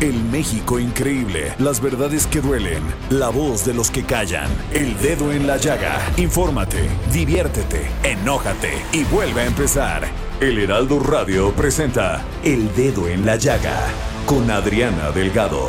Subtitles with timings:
[0.00, 5.32] El México increíble, las verdades que duelen, la voz de los que callan, el dedo
[5.32, 5.98] en la llaga.
[6.16, 10.06] Infórmate, diviértete, enójate y vuelve a empezar.
[10.40, 13.76] El Heraldo Radio presenta El Dedo en la Llaga
[14.24, 15.68] con Adriana Delgado.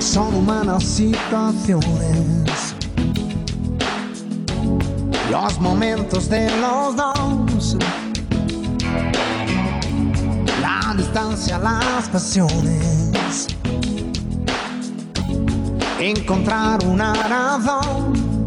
[0.00, 2.74] Son humanas situaciones.
[5.30, 7.76] Los momentos de los dos.
[10.96, 13.48] Distancia, las pasiones.
[16.00, 18.46] Encontrar una razón.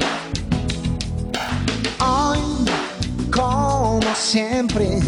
[2.00, 2.40] Hoy,
[3.32, 5.00] como siempre.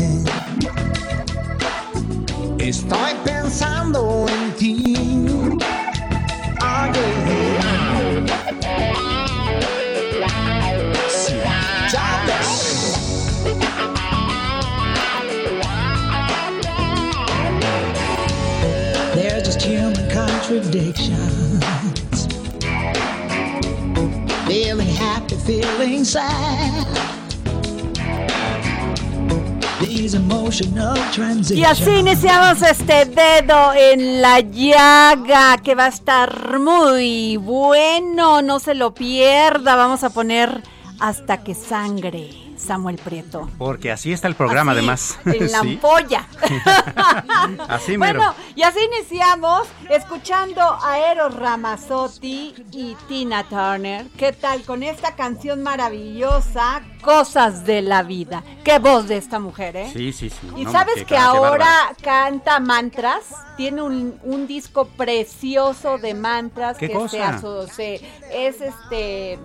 [2.60, 4.91] Estoy pensando en ti.
[31.56, 38.60] Y así iniciamos este dedo en la llaga que va a estar muy bueno, no
[38.60, 40.62] se lo pierda, vamos a poner
[41.00, 42.30] hasta que sangre,
[42.62, 43.50] Samuel Prieto.
[43.58, 45.20] Porque así está el programa, Así, además.
[45.26, 46.28] En la ampolla.
[47.68, 48.20] Así mero.
[48.20, 54.08] Bueno, y así iniciamos escuchando a Eros Ramazzotti y Tina Turner.
[54.18, 58.44] ¿Qué tal con esta canción maravillosa, Cosas de la Vida?
[58.64, 59.90] Qué voz de esta mujer, ¿eh?
[59.92, 60.48] Sí, sí, sí.
[60.56, 61.68] Y No, sabes que ahora
[62.02, 63.26] canta mantras,
[63.58, 67.40] tiene un, un disco precioso de mantras ¿Qué que cosa?
[67.74, 67.96] se
[68.32, 69.40] es este,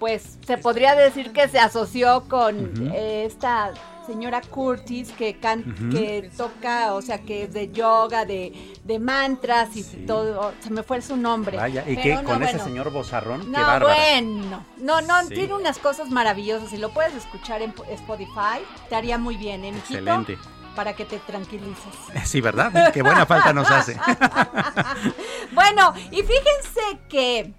[0.00, 3.70] pues se podría decir que se asoció con eh, esta
[4.06, 5.62] señora Curtis que can-
[5.92, 10.04] que toca, o sea, que es de yoga, de, de mantras y Sí.
[10.06, 11.58] todo, se me fue su nombre.
[11.58, 13.94] Vaya, y que no, con ese señor bozarrón, qué No, bárbara.
[13.94, 14.64] bueno.
[14.78, 15.34] No, no, Sí.
[15.34, 18.58] tiene unas cosas maravillosas y lo puedes escuchar en Spotify.
[18.88, 19.98] Te haría muy bien, ¿eh, mijito?
[20.00, 20.38] Excelente.
[20.74, 21.94] Para que te tranquilices.
[22.24, 22.92] Sí, ¿verdad?
[22.92, 23.96] Qué buena falta nos hace.
[25.52, 27.52] bueno, y fíjense que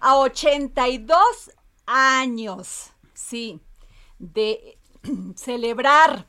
[0.00, 1.50] a 82
[1.88, 3.60] años, sí,
[4.18, 4.78] de
[5.34, 6.26] celebrar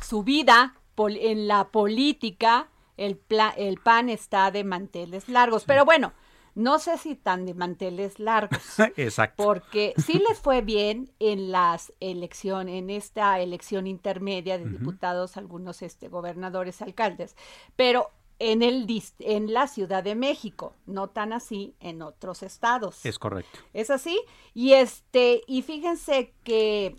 [0.00, 5.64] su vida en la política, el, pla- el PAN está de manteles largos.
[5.64, 6.12] Pero bueno,
[6.54, 8.58] no sé si tan de manteles largos.
[8.96, 9.42] Exacto.
[9.42, 15.80] Porque sí les fue bien en las elecciones, en esta elección intermedia de diputados, algunos
[15.82, 17.34] este, gobernadores, alcaldes,
[17.76, 18.86] pero en el
[19.20, 23.06] en la Ciudad de México, no tan así en otros estados.
[23.06, 23.60] Es correcto.
[23.72, 24.20] ¿Es así?
[24.54, 26.96] Y este, y fíjense que,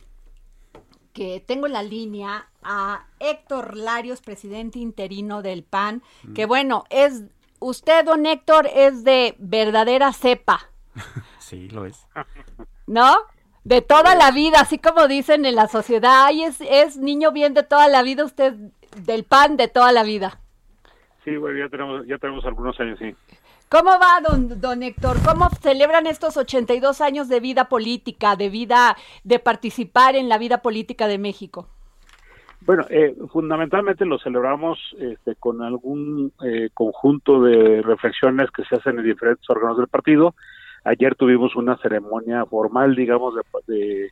[1.12, 6.04] que tengo en la línea a Héctor Larios, presidente interino del PAN,
[6.34, 7.24] que bueno, es,
[7.60, 10.70] usted, don Héctor, es de verdadera cepa.
[11.40, 12.08] Sí, lo es.
[12.92, 13.16] ¿no?
[13.64, 17.54] De toda la vida, así como dicen en la sociedad, ay, es, es niño bien
[17.54, 18.54] de toda la vida, usted
[18.98, 20.40] del pan de toda la vida.
[21.24, 23.16] Sí, bueno, ya tenemos, ya tenemos algunos años, sí.
[23.70, 25.18] ¿Cómo va, don, don Héctor?
[25.26, 30.62] ¿Cómo celebran estos 82 años de vida política, de vida, de participar en la vida
[30.62, 31.68] política de México?
[32.66, 39.00] Bueno, eh, fundamentalmente lo celebramos este, con algún eh, conjunto de reflexiones que se hacen
[39.00, 40.36] en diferentes órganos del partido.
[40.84, 43.42] Ayer tuvimos una ceremonia formal, digamos, de,
[43.74, 44.12] de,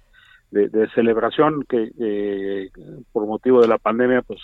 [0.52, 2.70] de- de celebración que eh,
[3.12, 4.40] por motivo de la pandemia, pues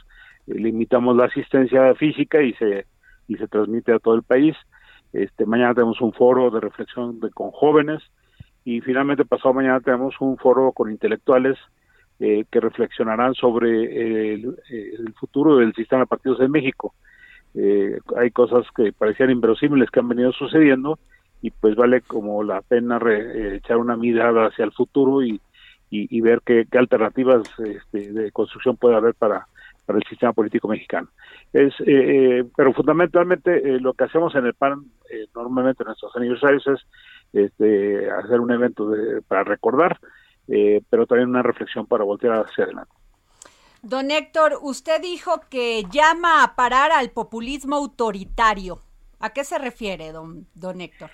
[0.47, 2.85] limitamos la asistencia física y se
[3.27, 4.55] y se transmite a todo el país.
[5.13, 8.03] Este, mañana tenemos un foro de reflexión de- con jóvenes
[8.63, 11.57] y finalmente pasado mañana tenemos un foro con intelectuales
[12.19, 14.55] eh, que reflexionarán sobre el,
[15.19, 16.93] futuro del sistema de partidos en México.
[17.55, 20.99] eh, hay cosas que parecían inverosímiles que han venido sucediendo
[21.41, 25.39] y pues vale como la pena eh, echar una mirada hacia el futuro y,
[25.89, 29.47] y, ver qué, alternativas este, de construcción puede haber para,
[29.85, 31.09] para el sistema político mexicano.
[31.53, 34.85] Es, eh, pero fundamentalmente lo que hacemos en el PAN
[35.35, 36.79] normalmente en nuestros aniversarios es
[37.33, 39.99] este, hacer un evento de, para recordar,
[40.47, 42.93] pero también una reflexión para voltear hacia adelante.
[43.85, 48.81] Don Héctor, usted dijo que llama a parar al populismo autoritario.
[49.19, 51.11] ¿A qué se refiere, don, don Héctor?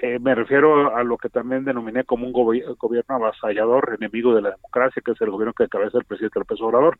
[0.00, 4.50] Eh, me refiero a lo que también denominé como un gobierno avasallador, enemigo de la
[4.50, 6.98] democracia, que es el gobierno que cabeza el presidente López Obrador.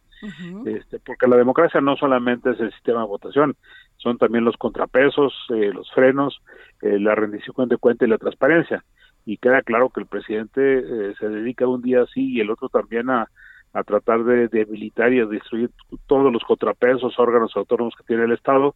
[0.67, 3.57] este, porque la democracia no solamente es el sistema de votación,
[3.99, 6.41] son también los contrapesos, eh, los frenos,
[6.83, 8.85] eh, la rendición de cuenta y la transparencia.
[9.25, 13.11] Y queda claro que el presidente se dedica un día así y el otro también
[13.11, 13.29] a,
[13.79, 15.71] a tratar de debilitar y a destruir
[16.07, 18.75] todos los contrapesos, órganos autónomos que tiene el Estado,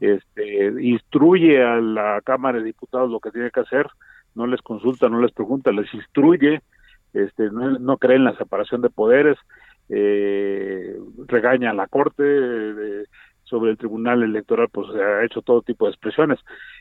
[0.00, 3.86] este, instruye a la Cámara de Diputados lo que tiene que hacer,
[4.34, 6.60] no les consulta, no les pregunta, les instruye,
[7.14, 9.38] este, no, cree en la separación de poderes,
[9.88, 10.96] eh,
[11.26, 12.24] regaña a la Corte,
[13.44, 16.38] sobre el Tribunal Electoral, pues ha hecho todo tipo de expresiones.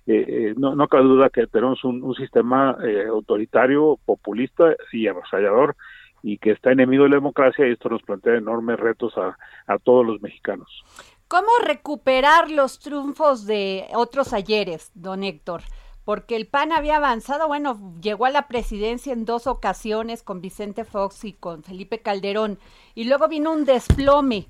[0.07, 2.77] Eh, eh, no, no cabe duda que tenemos un, un sistema
[3.09, 5.75] autoritario, populista y avasallador
[6.23, 9.37] y que está enemigo de la democracia y esto nos plantea enormes retos a,
[9.67, 10.83] a todos los mexicanos.
[11.27, 15.61] ¿Cómo recuperar los triunfos de otros ayeres, don Héctor?
[16.03, 20.83] Porque el PAN había avanzado, bueno, llegó a la presidencia en dos ocasiones con Vicente
[20.83, 22.59] Fox y con Felipe Calderón,
[22.95, 24.47] y luego vino un desplome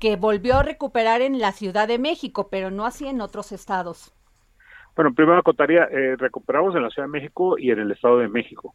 [0.00, 4.12] que volvió a recuperar en la Ciudad de México, pero no así en otros estados.
[4.96, 8.28] Bueno, primero contaría, eh, recuperamos en la Ciudad de México y en el Estado de
[8.28, 8.74] México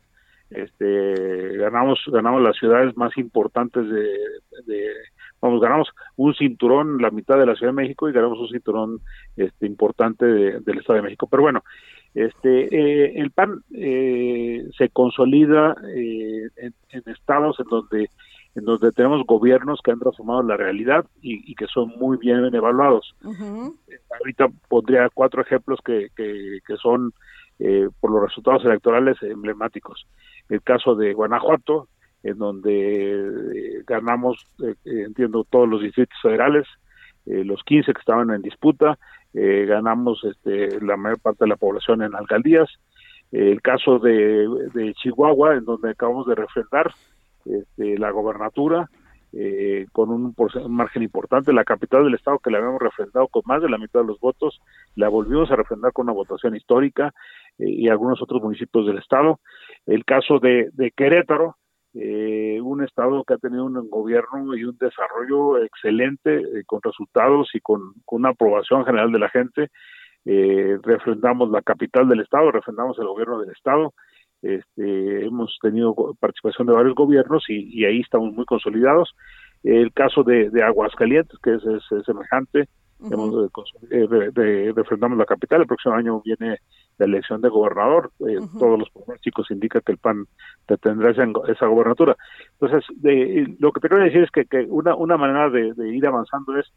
[0.51, 4.91] este ganamos ganamos las ciudades más importantes de,
[5.41, 8.99] vamos ganamos un cinturón la mitad de la Ciudad de México y ganamos un cinturón
[9.37, 11.63] este importante del Estado de México pero bueno
[12.13, 18.09] este eh, el PAN eh, se consolida eh, en, estados en donde
[18.53, 23.15] en donde tenemos gobiernos que han transformado la realidad y, que son muy bien evaluados.
[24.19, 27.13] Ahorita pondría cuatro ejemplos que, que, que son
[27.63, 30.07] eh, por los resultados electorales emblemáticos.
[30.49, 31.87] El caso de Guanajuato,
[32.23, 36.67] en donde eh, ganamos, eh, entiendo, todos los distritos federales,
[37.25, 38.97] los 15 que estaban en disputa,
[39.31, 42.67] ganamos este, la mayor parte de la población en alcaldías.
[43.31, 46.91] el caso de, Chihuahua, en donde acabamos de refrendar
[47.45, 48.89] este, la gobernatura,
[49.33, 50.35] eh, con un,
[50.69, 51.53] margen importante.
[51.53, 54.19] La capital del estado que la habíamos refrendado con más de la mitad de los
[54.19, 54.59] votos,
[54.95, 57.13] la volvimos a refrendar con una votación histórica
[57.57, 59.39] eh, y algunos otros municipios del estado.
[59.85, 61.55] El caso de, Querétaro,
[61.93, 67.61] eh, un estado que ha tenido un gobierno y un desarrollo excelente con resultados y
[67.61, 69.69] con, una aprobación general de la gente.
[70.25, 73.93] refrendamos la capital del estado, refrendamos el gobierno del estado
[74.41, 79.13] este, hemos tenido participación de varios gobiernos y, ahí estamos muy consolidados.
[79.63, 82.67] El caso de, Aguascalientes, que es, semejante,
[83.11, 83.51] hemos,
[83.91, 86.57] eh, refrendamos la capital, el próximo año viene
[86.97, 90.25] la elección de gobernador, eh, todos los pronósticos indican que el PAN
[90.81, 92.15] tendrá esa, esa gobernatura.
[92.59, 92.83] Entonces,
[93.59, 96.71] lo que te quiero decir es que, una, una manera de, ir avanzando es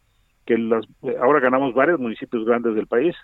[0.44, 0.84] que las,
[1.20, 3.14] ahora ganamos varios municipios grandes del país,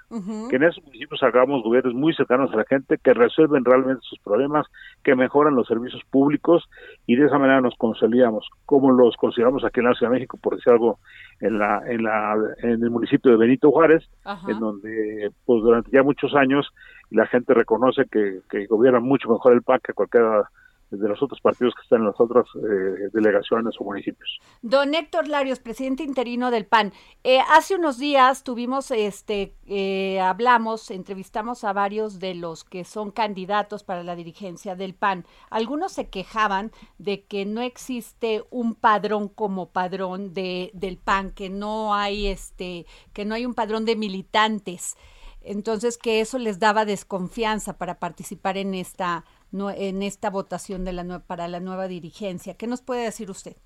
[0.48, 4.18] que en esos municipios hagamos gobiernos muy cercanos a la gente, que resuelven realmente sus
[4.20, 4.66] problemas,
[5.04, 6.68] que mejoran los servicios públicos
[7.06, 10.38] y de esa manera nos consolidamos, como los consideramos aquí en la Ciudad de México,
[10.42, 10.98] por decir algo,
[11.40, 14.08] en la en la en el municipio de Benito Juárez,
[14.48, 16.70] en donde pues durante ya muchos años
[17.10, 20.48] la gente reconoce que, que gobierna mucho mejor el PAC que cualquiera
[20.90, 24.40] de los otros partidos que están en las otras eh, delegaciones o municipios.
[24.62, 26.92] Don Héctor Larios, presidente interino del PAN.
[27.22, 33.10] Eh, hace unos días tuvimos, este, eh, hablamos, entrevistamos a varios de los que son
[33.10, 35.24] candidatos para la dirigencia del PAN.
[35.48, 41.50] Algunos se quejaban de que no existe un padrón como padrón de, del PAN, que
[41.50, 44.96] no hay, este, que no hay un padrón de militantes.
[45.42, 51.20] Entonces que eso les daba desconfianza para participar en esta en esta votación de la
[51.20, 52.54] para la nueva dirigencia.
[52.54, 53.56] ¿Qué nos puede decir usted?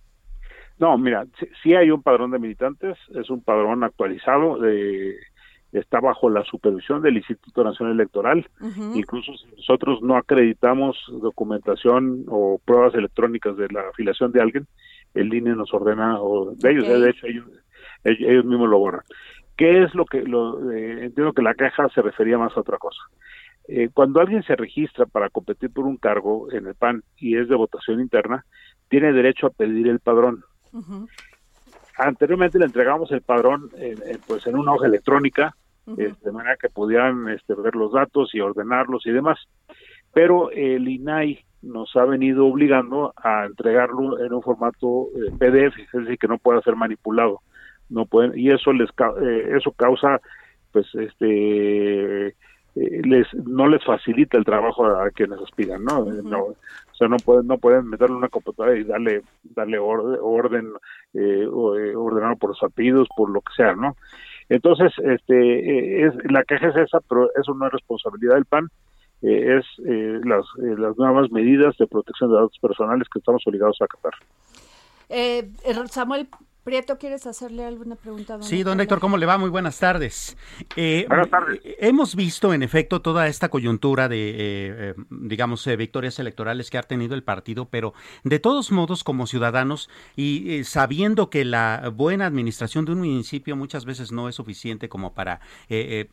[0.78, 1.24] No, mira,
[1.62, 4.58] sí, hay un padrón de militantes, es un padrón actualizado,
[5.72, 8.48] está bajo la supervisión del Instituto Nacional Electoral.
[8.94, 14.66] Incluso si nosotros no acreditamos documentación o pruebas electrónicas de la afiliación de alguien,
[15.14, 17.46] el INE nos ordena, o de ellos, de hecho, ellos,
[18.02, 19.02] ellos mismos lo borran.
[19.56, 22.78] ¿Qué es lo que, lo, eh, entiendo que la caja se refería más a otra
[22.78, 23.00] cosa.
[23.66, 27.48] Eh, cuando alguien se registra para competir por un cargo en el PAN y es
[27.48, 28.44] de votación interna,
[28.88, 30.44] tiene derecho a pedir el padrón.
[31.96, 33.70] Anteriormente le entregamos el padrón
[34.26, 35.54] pues en una hoja electrónica,
[35.86, 39.38] este, de manera que pudieran este, ver los datos y ordenarlos y demás.
[40.12, 45.92] Pero el INAI nos ha venido obligando a entregarlo en un formato eh, PDF, es
[45.92, 47.40] decir, que no pueda ser manipulado.
[47.88, 48.88] No pueden y eso les
[49.20, 50.20] eh, eso causa
[50.72, 52.34] pues este
[52.76, 56.00] eh, les no les facilita el trabajo a, quienes aspiran, ¿no?
[56.00, 60.72] o sea, no pueden no pueden meterle una computadora y darle darle orden, orden
[61.14, 63.96] eh, ordenar por los apellidos, por lo que sea, ¿no?
[64.48, 68.68] Entonces, este es la queja es esa, pero eso no es responsabilidad del PAN
[69.24, 73.42] eh, es eh, las, eh, las nuevas medidas de protección de datos personales que estamos
[73.46, 74.12] obligados a acatar.
[75.88, 76.28] Samuel
[76.64, 78.38] Prieto, ¿quieres hacerle alguna pregunta?
[78.40, 79.36] sí, don Héctor, ¿cómo le va?
[79.36, 80.34] Muy buenas tardes.
[80.76, 81.60] Eh, buenas tardes.
[81.78, 86.82] Hemos visto, en efecto, toda esta coyuntura de, eh, eh, digamos, victorias electorales que ha
[86.82, 87.92] tenido el partido, pero
[88.22, 93.84] de todos modos, como ciudadanos y sabiendo que la buena administración de un municipio muchas
[93.84, 95.40] veces no es suficiente como para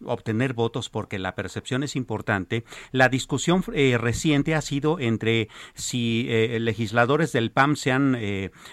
[0.03, 6.27] obtener votos porque la percepción es importante, la discusión reciente ha sido entre si
[6.59, 8.17] legisladores del PAM se han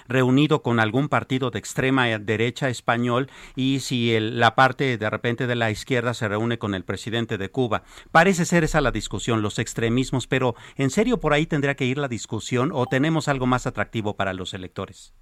[0.09, 5.55] reunido con algún partido de extrema derecha español y si la parte de repente de
[5.55, 7.83] la izquierda se reúne con el presidente de Cuba.
[8.11, 11.99] Parece ser esa la discusión, los extremismos, pero ¿en serio por ahí tendría que ir
[11.99, 15.15] la discusión o tenemos algo más atractivo para los electores?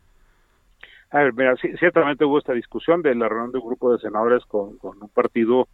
[1.10, 4.44] A ver, mira, ciertamente hubo esta discusión de la reunión de un grupo de senadores
[4.44, 5.68] con, un partido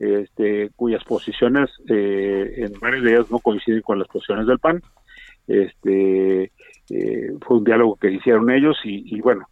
[0.00, 4.82] este, cuyas posiciones eh, en varias de ellas no coinciden con las posiciones del PAN.
[5.46, 6.50] Este,
[6.90, 9.46] eh, fue un diálogo que hicieron ellos y bueno,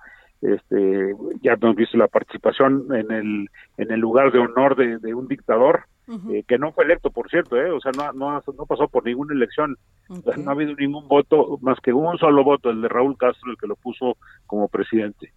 [0.44, 3.48] este, ya hemos visto la participación en el,
[3.78, 5.84] en el lugar de honor de, un dictador,
[6.30, 9.06] eh, que no fue electo, por cierto, eh, o sea, no, no, no pasó por
[9.06, 13.16] ninguna elección, no ha habido ningún voto, más que un solo voto, el de Raúl
[13.16, 15.32] Castro, el que lo puso como presidente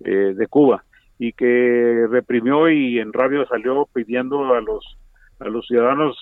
[0.00, 0.84] eh, de Cuba,
[1.20, 4.98] y que reprimió y en radio salió pidiendo a los
[5.40, 6.16] a los ciudadanos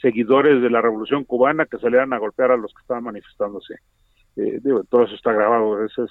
[0.00, 3.74] seguidores de la revolución cubana que salieran a golpear a los que estaban manifestándose.
[4.36, 6.10] Eh, todo eso está grabado, ese es,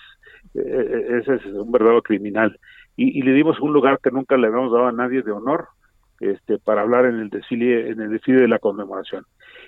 [0.56, 2.60] eh, ese es un verdadero criminal.
[2.96, 5.70] Y, le dimos un lugar que nunca le habíamos dado a nadie de honor
[6.20, 9.26] este, para hablar en el desfile, en el desfile de la conmemoración.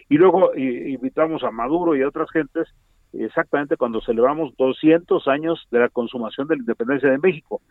[0.10, 2.67] Y luego invitamos a Maduro y a otras gentes
[3.13, 7.62] exactamente cuando celebramos 200 años de la consumación de la independencia de México.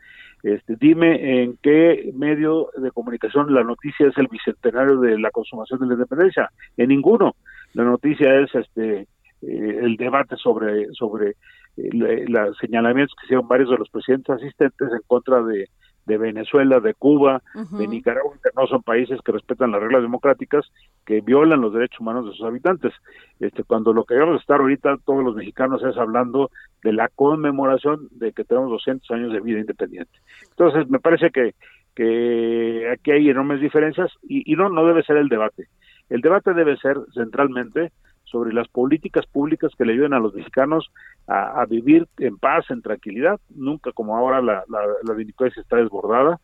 [0.42, 5.80] Este, dime en qué medio de comunicación la noticia es el bicentenario de la consumación
[5.80, 6.50] de la independencia.
[6.76, 7.36] En ninguno.
[7.74, 9.06] La noticia es este
[9.42, 11.36] eh, el debate sobre, sobre
[11.76, 15.68] eh, los señalamientos que hicieron varios de los presidentes asistentes en contra de,
[16.06, 20.66] de Venezuela, de Cuba, de Nicaragua, que no son países que respetan las reglas democráticas,
[21.06, 22.92] que violan los derechos humanos de sus habitantes.
[23.38, 26.50] Este, cuando lo que a estar ahorita todos los mexicanos es hablando
[26.82, 30.12] de la conmemoración de que tenemos 200 años de vida independiente.
[30.50, 31.54] Entonces, me parece que,
[31.94, 35.68] que aquí hay enormes diferencias y, y no, no debe ser el debate.
[36.08, 37.92] El debate debe ser centralmente
[38.30, 40.90] sobre las políticas públicas que le ayuden a los mexicanos
[41.26, 46.40] a, vivir en paz, en tranquilidad, nunca como ahora la, la, delincuencia está desbordada,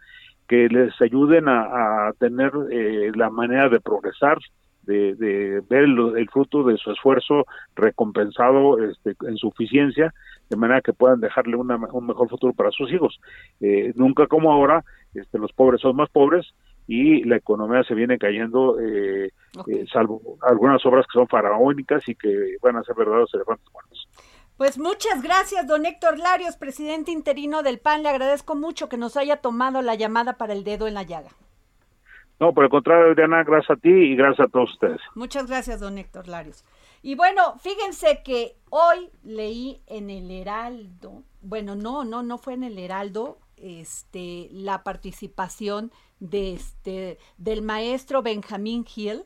[0.47, 4.39] que les ayuden a, tener eh, la manera de progresar,
[4.83, 10.15] de, ver el, fruto de su esfuerzo recompensado este, en suficiencia,
[10.49, 13.19] de manera que puedan dejarle un mejor futuro para sus hijos.
[13.61, 16.55] Eh, nunca como ahora, este, los pobres son más pobres
[16.87, 19.33] y la economía se viene cayendo, eh,
[19.67, 24.09] eh, salvo algunas obras que son faraónicas y que van a ser verdaderos elefantes muertos.
[24.57, 28.03] Pues muchas gracias, don Héctor Larios, presidente interino del PAN.
[28.03, 31.31] Le agradezco mucho que nos haya tomado la llamada para el dedo en la llaga.
[32.39, 35.01] No, por el contrario, Adriana, gracias a ti y gracias a todos ustedes.
[35.15, 36.65] Muchas gracias, don Héctor Larios.
[37.03, 42.65] Y bueno, fíjense que hoy leí en el Heraldo, bueno, no, no, no fue en
[42.65, 49.25] el Heraldo, este, la participación de este, del maestro Benjamin Hill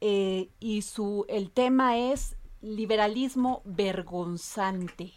[0.00, 5.12] eh, y su, el tema es liberalismo vergonzante.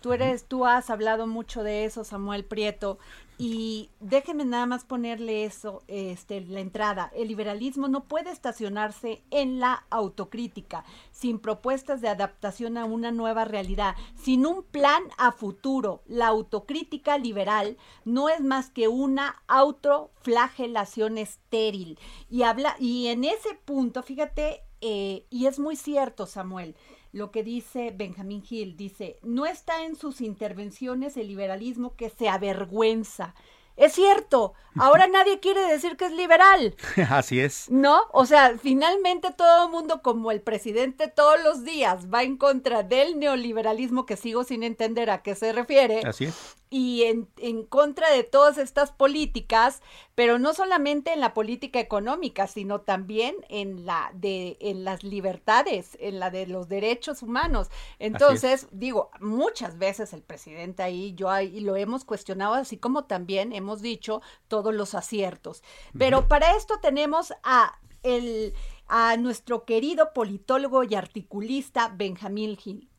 [0.00, 2.98] Tú eres, tú has hablado mucho de eso, Samuel Prieto,
[3.42, 7.10] y déjenme nada más ponerle eso, este, la entrada.
[7.14, 13.46] El liberalismo no puede estacionarse en la autocrítica, sin propuestas de adaptación a una nueva
[13.46, 16.02] realidad, sin un plan a futuro.
[16.06, 21.98] La autocrítica liberal no es más que una autoflagelación estéril.
[22.28, 26.76] Y habla, y en ese punto, fíjate, eh, y es muy cierto, Samuel,
[27.12, 28.76] lo que dice Benjamin Hill.
[28.76, 33.34] Dice, no está en sus intervenciones el liberalismo que se avergüenza.
[33.80, 36.76] Es cierto, ahora nadie quiere decir que es liberal.
[37.08, 37.70] Así es.
[37.70, 38.02] ¿No?
[38.12, 42.82] O sea, finalmente todo el mundo, como el presidente todos los días, va en contra
[42.82, 46.02] del neoliberalismo, que sigo sin entender a qué se refiere.
[46.04, 49.82] Así es y en, en, contra de todas estas políticas,
[50.14, 55.98] pero no solamente en la política económica, sino también en la de en las libertades,
[56.00, 57.70] en la de los derechos humanos.
[57.98, 63.52] Entonces, digo, muchas veces el presidente ahí, yo ahí lo hemos cuestionado, así como también
[63.52, 65.62] hemos dicho todos los aciertos.
[65.96, 68.54] Pero para esto tenemos a el
[68.90, 72.90] a nuestro querido politólogo y articulista Benjamín Gil.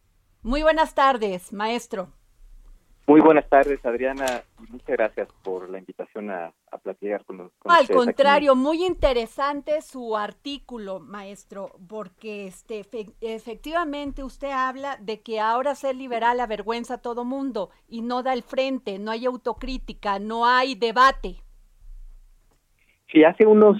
[0.41, 2.13] Muy buenas tardes, maestro.
[3.07, 4.25] Muy buenas tardes, Adriana,
[4.59, 6.53] y muchas gracias por la invitación a,
[6.83, 7.65] platicar con, nosotros.
[7.65, 12.85] Al contrario, muy interesante su artículo, maestro, porque este
[13.19, 18.33] efectivamente usted habla de que ahora ser liberal avergüenza a todo mundo y no da
[18.33, 21.35] el frente, no hay autocrítica, no hay debate.
[23.11, 23.77] Sí, hace unos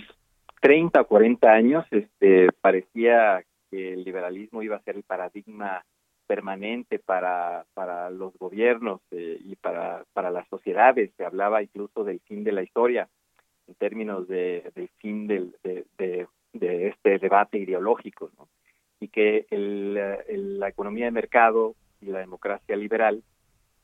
[0.61, 5.85] 30 o 40 años este, parecía que el liberalismo iba a ser el paradigma
[6.31, 11.11] permanente para, para los gobiernos eh, y para, para las sociedades.
[11.17, 13.09] Se hablaba incluso del fin de la historia
[13.67, 15.83] en términos de, del fin del, de,
[16.53, 18.47] de, este debate ideológico, ¿no?
[19.01, 23.23] y que el, la economía de mercado y la democracia liberal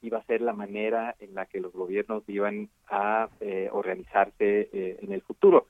[0.01, 4.99] iba a ser la manera en la que los gobiernos iban a eh, organizarse eh,
[5.01, 5.67] en el futuro.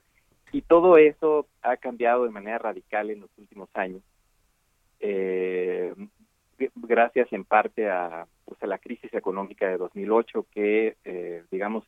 [0.52, 4.04] Y todo eso ha cambiado de manera radical en los últimos años.
[5.00, 5.94] Eh,
[6.76, 11.84] gracias en parte a, pues, a la crisis económica de 2008 que, eh, digamos,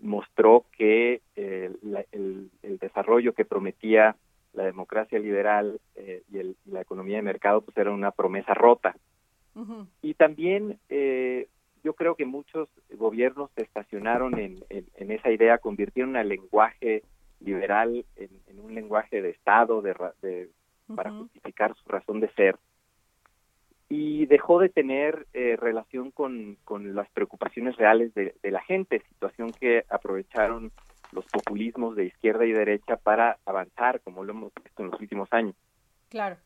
[0.00, 1.70] mostró que eh,
[2.12, 4.16] el, desarrollo que prometía
[4.54, 8.96] la democracia liberal eh, y, la economía de mercado pues era una promesa rota.
[10.00, 10.78] Y también
[11.84, 14.64] yo creo que muchos gobiernos se estacionaron en,
[14.96, 17.02] esa idea, convirtieron el lenguaje
[17.38, 20.48] liberal en, un lenguaje de Estado de,
[20.94, 22.56] para justificar su razón de ser
[23.94, 29.52] y dejó de tener eh, relación con, con, las preocupaciones reales de, la gente, situación
[29.52, 30.72] que aprovecharon
[31.10, 35.28] los populismos de izquierda y derecha para avanzar, como lo hemos visto en los últimos
[35.30, 35.54] años.
[36.08, 36.38] Claro.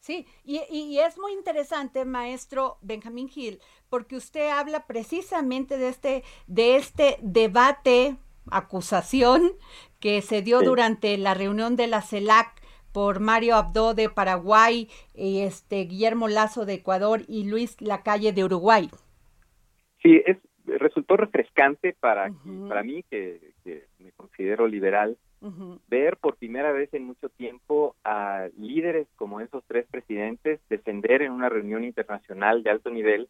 [0.00, 6.24] Sí, y, y, es muy interesante, maestro Benjamín Gil, porque usted habla precisamente de este,
[6.48, 8.16] de este debate,
[8.50, 9.52] acusación
[10.00, 12.63] que se dio durante la reunión de la CELAC
[12.94, 18.88] por Mario Abdo de Paraguay, este Guillermo Lazo de Ecuador y Luis Lacalle de Uruguay.
[20.00, 22.30] Sí, es resultó refrescante para
[22.68, 23.52] para mí que,
[23.98, 25.18] me considero liberal
[25.88, 31.32] ver por primera vez en mucho tiempo a líderes como esos tres presidentes defender en
[31.32, 33.28] una reunión internacional de alto nivel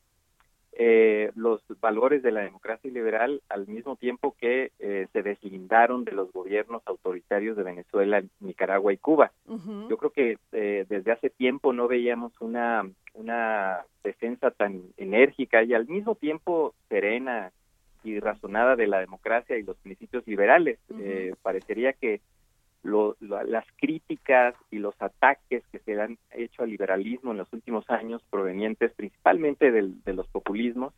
[0.77, 6.13] eh, los valores de la democracia liberal al mismo tiempo que eh, se deslindaron de
[6.13, 9.31] los gobiernos autoritarios de Venezuela, Nicaragua y Cuba.
[9.47, 15.75] Yo creo que eh, desde hace tiempo no veíamos una, una defensa tan enérgica y
[15.75, 17.53] al mismo tiempo serena
[18.03, 20.79] y razonada de la democracia y los principios liberales.
[21.43, 22.21] parecería que
[23.20, 28.23] las críticas y los ataques que se han hecho al liberalismo en los últimos años,
[28.31, 30.92] provenientes principalmente de los populismos,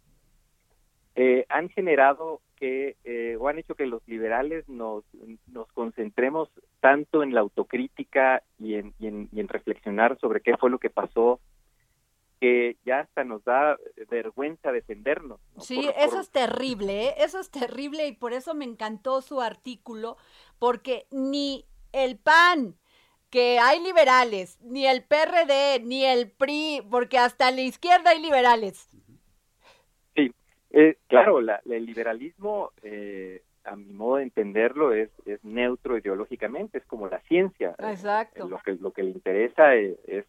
[1.18, 5.03] eh, han generado que, eh, o han hecho que los liberales nos,
[5.46, 10.79] nos concentremos tanto en la autocrítica y en, y en, reflexionar sobre qué fue lo
[10.79, 11.40] que pasó,
[12.38, 13.79] que ya hasta nos da
[14.11, 15.40] vergüenza defendernos.
[15.59, 17.14] Sí, eso es terrible, ¿eh?
[17.16, 20.18] eso es terrible y por eso me encantó su artículo,
[20.59, 21.64] porque ni
[21.96, 22.76] el PAN,
[23.30, 28.20] que hay liberales, ni el PRD, ni el PRI, porque hasta en la izquierda hay
[28.20, 28.88] liberales.
[30.14, 30.32] Sí,
[30.70, 36.85] eh, claro, el liberalismo, eh, a mi modo de entenderlo, es, es neutro ideológicamente, es
[36.85, 37.74] como la ciencia.
[37.78, 38.48] Exacto.
[38.48, 40.26] lo, que, lo que le interesa es,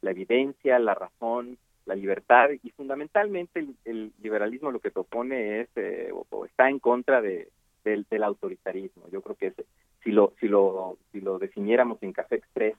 [0.00, 6.10] la evidencia, la razón, la libertad y fundamentalmente el, liberalismo lo que propone es eh,
[6.12, 7.48] o, está en contra de,
[7.90, 9.08] del, del, autoritarismo.
[9.10, 9.52] Yo creo que
[10.02, 12.76] si lo, si lo, si lo definiéramos en Café Express,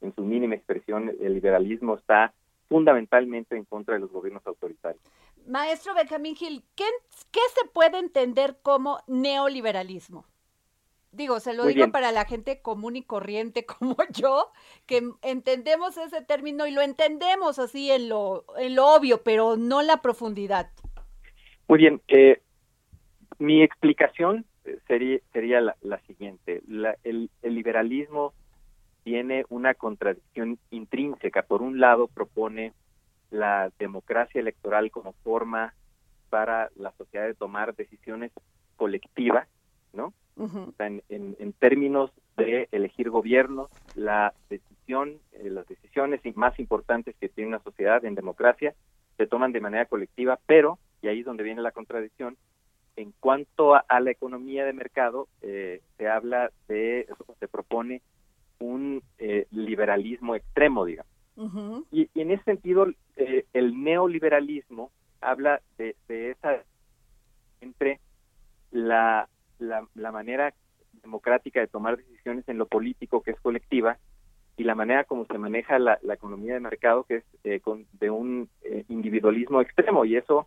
[0.00, 2.32] en su mínima expresión, el liberalismo está
[2.68, 5.02] fundamentalmente en contra de los gobiernos autoritarios.
[5.46, 6.84] Maestro Benjamín Gil, ¿qué,
[7.30, 10.24] qué se puede entender como neoliberalismo?
[11.12, 14.50] Digo, se lo digo para la gente común y corriente como yo,
[14.86, 19.82] que entendemos ese término y lo entendemos así en lo, en lo obvio, pero no
[19.82, 20.70] la profundidad.
[21.68, 22.00] Muy bien.
[22.08, 22.40] Eh,
[23.38, 24.46] mi explicación
[24.86, 26.62] sería, sería la, siguiente.
[27.04, 28.32] el, liberalismo
[29.04, 31.42] tiene una contradicción intrínseca.
[31.42, 32.72] Por un lado, propone
[33.30, 35.74] la democracia electoral como forma
[36.30, 38.32] para la sociedad de tomar decisiones
[38.76, 39.46] colectiva,
[39.92, 40.12] ¿no?
[40.78, 47.62] en, términos de elegir gobiernos, la decisión, eh, las decisiones más importantes que tiene una
[47.62, 48.74] sociedad en democracia
[49.16, 52.36] se toman de manera colectiva, pero, y ahí es donde viene la contradicción,
[52.96, 57.06] en cuanto a, la economía de mercado, eh, se habla de,
[57.40, 58.02] se propone
[58.58, 61.10] un eh, liberalismo extremo, digamos.
[61.90, 66.62] y, en ese sentido, el neoliberalismo habla de, de esa
[67.60, 68.00] entre
[68.70, 69.28] la
[69.62, 70.52] la, manera
[71.02, 73.98] democrática de tomar decisiones en lo político, que es colectiva,
[74.56, 78.10] y la manera como se maneja la, economía de mercado, que es eh, con, de
[78.10, 80.04] un eh, individualismo extremo.
[80.04, 80.46] Y eso,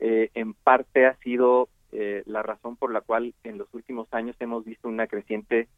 [0.00, 1.68] eh, en parte, ha sido
[2.26, 5.68] la razón por la cual en los últimos años hemos visto una creciente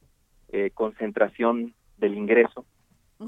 [0.75, 2.65] concentración del ingreso.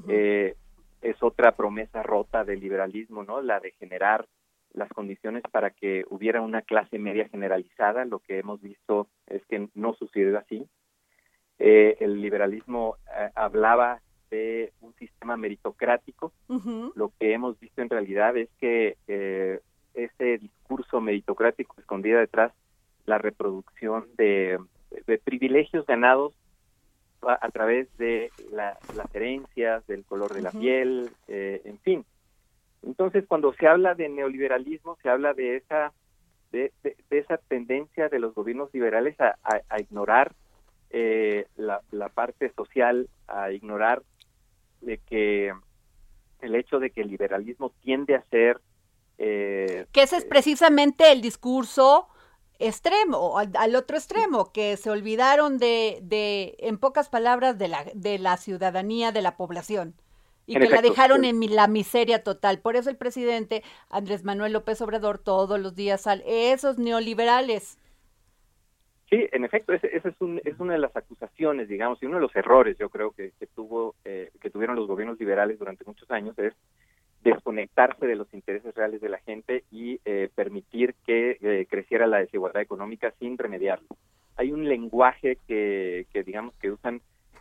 [0.08, 3.42] es otra promesa rota del liberalismo, ¿no?
[3.42, 4.26] La de generar
[4.72, 8.04] las condiciones para que hubiera una clase media generalizada.
[8.04, 10.66] Lo que hemos visto es que no sucedió así.
[11.58, 16.32] Eh, el liberalismo eh, hablaba de un sistema meritocrático.
[16.94, 19.60] Lo que hemos visto en realidad es que eh,
[19.94, 22.52] ese discurso meritocrático escondía detrás
[23.08, 24.58] la reproducción de,
[25.24, 26.32] privilegios ganados
[27.22, 28.78] a, través de las
[29.14, 32.04] herencias, del color de la piel, en fin,
[32.82, 35.92] entonces, cuando se habla de neoliberalismo, se habla de esa
[36.52, 36.72] de,
[37.10, 39.36] esa tendencia de los gobiernos liberales a,
[39.80, 40.34] ignorar
[40.90, 44.02] eh, la, parte social, a ignorar
[44.80, 45.52] de que
[46.40, 48.60] el hecho de que el liberalismo tiende a ser
[49.18, 52.08] eh, que ese es precisamente el discurso
[52.58, 57.84] extremo, al, al, otro extremo, que se olvidaron de, de, en pocas palabras, de la,
[57.94, 59.94] de la ciudadanía, de la población
[60.48, 62.58] y que la dejaron en la miseria total.
[62.60, 67.78] Por eso el presidente Andrés Manuel López Obrador todos los días sale, esos neoliberales.
[69.10, 72.34] Sí, en efecto, esa es, es una de las acusaciones, digamos, y uno de los
[72.34, 76.54] errores, yo creo que, tuvo eh, que tuvieron los gobiernos liberales durante muchos años es
[77.22, 82.18] desconectarse de los intereses reales de la gente y eh, permitir que eh, creciera la
[82.18, 83.88] desigualdad económica sin remediarlo.
[84.36, 87.00] Hay un lenguaje que, que digamos, que usan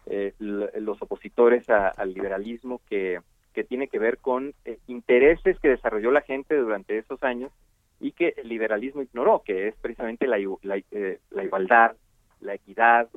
[0.09, 3.19] eh, los opositores al liberalismo que,
[3.53, 7.51] que, tiene que ver con eh, intereses que desarrolló la gente durante esos años
[7.99, 11.97] y que el liberalismo ignoró, que es precisamente la, la, eh, igualdad,
[12.39, 13.09] la equidad,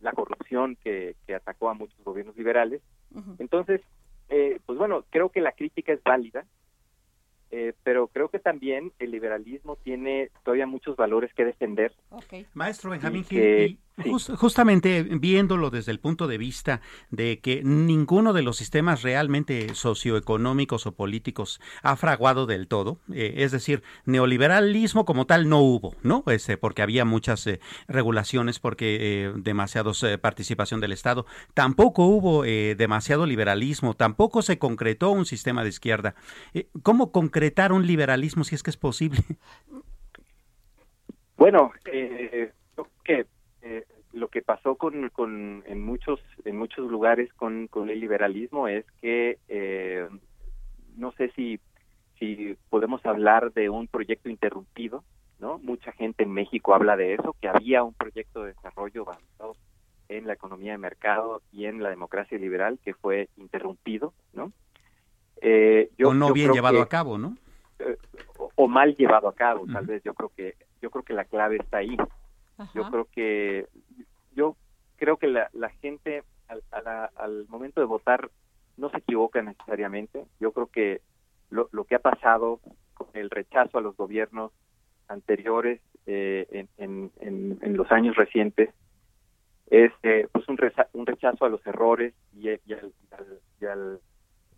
[0.00, 2.80] la corrupción que, que, atacó a muchos gobiernos liberales.
[3.38, 3.82] Entonces,
[4.28, 6.44] pues bueno, creo que la crítica es válida,
[7.82, 11.92] pero creo que también el liberalismo tiene todavía muchos valores que defender.
[12.54, 13.78] Maestro Benjamín Gil,
[14.36, 16.80] justamente viéndolo desde el punto de vista
[17.10, 23.34] de que ninguno de los sistemas realmente socioeconómicos o políticos ha fraguado del todo, eh,
[23.38, 26.24] es decir, neoliberalismo como tal no hubo, ¿no?
[26.26, 33.26] Este, porque había muchas eh, regulaciones, porque eh, demasiados participación del Estado, tampoco hubo demasiado
[33.26, 36.14] liberalismo, tampoco se concretó un sistema de izquierda.
[36.82, 39.22] ¿Cómo concretar un liberalismo si es que es posible?
[41.36, 42.52] Bueno, eh,
[43.04, 43.26] que
[43.66, 48.68] eh, lo que pasó con, con, en muchos en muchos lugares con, con el liberalismo
[48.68, 50.06] es que eh,
[50.96, 51.58] no sé si
[52.18, 55.02] si podemos hablar de un proyecto interrumpido
[55.40, 59.56] no mucha gente en México habla de eso que había un proyecto de desarrollo basado
[60.10, 64.52] en la economía de mercado y en la democracia liberal que fue interrumpido no
[65.40, 67.38] eh, yo, o no bien llevado a cabo no
[68.56, 71.56] o, mal llevado a cabo tal vez yo creo que yo creo que la clave
[71.56, 71.96] está ahí
[72.74, 73.66] yo creo que
[74.34, 74.56] yo
[74.96, 75.48] creo que la,
[75.80, 76.62] gente al,
[77.16, 78.30] al, momento de votar
[78.76, 80.24] no se equivoca necesariamente.
[80.40, 81.00] Yo creo que
[81.50, 82.60] lo, lo que ha pasado
[82.94, 84.52] con el rechazo a los gobiernos
[85.08, 88.70] anteriores eh, en, en, en, los años recientes
[89.70, 90.58] es eh, pues un,
[90.92, 92.92] un rechazo a los errores y, y, al,
[93.60, 94.00] y al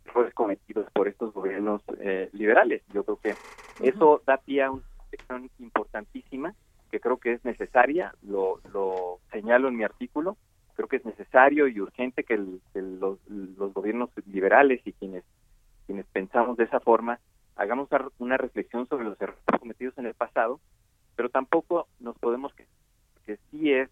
[0.04, 2.82] errores cometidos por estos gobiernos eh, liberales.
[2.92, 3.34] Yo creo que
[3.80, 6.54] eso da pie a una sección importantísima
[6.96, 10.38] que creo que es necesaria, lo, lo señalo en mi artículo,
[10.74, 15.22] creo que es necesario y urgente que los, los, gobiernos liberales y quienes,
[15.86, 17.20] quienes pensamos de esa forma
[17.54, 20.58] hagamos una reflexión sobre los errores cometidos en el pasado,
[21.16, 22.66] pero tampoco nos podemos que,
[23.26, 23.90] que sí es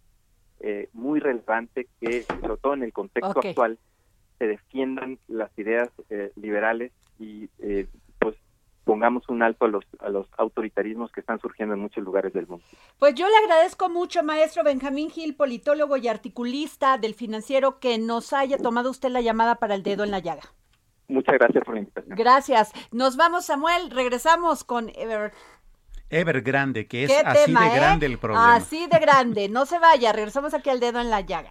[0.60, 3.78] eh, muy relevante que, sobre todo en el contexto actual,
[4.38, 7.86] se defiendan las ideas eh, liberales y eh,
[8.84, 12.46] pongamos un alto a los, a los autoritarismos que están surgiendo en muchos lugares del
[12.46, 12.64] mundo.
[12.98, 18.32] Pues yo le agradezco mucho, maestro Benjamín Gil, politólogo y articulista del financiero, que nos
[18.32, 20.42] haya tomado usted la llamada para el dedo en la llaga.
[21.08, 22.16] Muchas gracias por la invitación.
[22.16, 22.72] Gracias.
[22.90, 23.90] Nos vamos, Samuel.
[23.90, 25.32] Regresamos con Ever.
[26.10, 27.74] Evergrande, que es así de ¿eh?
[27.74, 28.54] grande el problema.
[28.54, 29.48] Así de grande.
[29.48, 31.50] No se vaya, regresamos aquí al dedo en la llaga.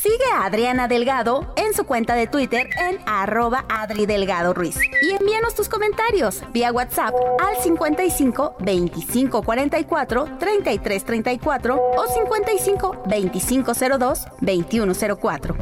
[0.00, 4.78] Sigue a Adriana Delgado en su cuenta de Twitter en arroba Adri Delgado Ruiz.
[5.00, 13.72] Y envíanos tus comentarios vía WhatsApp al 55 25 44 33 34 o 55 25
[13.98, 15.54] 02 21 04.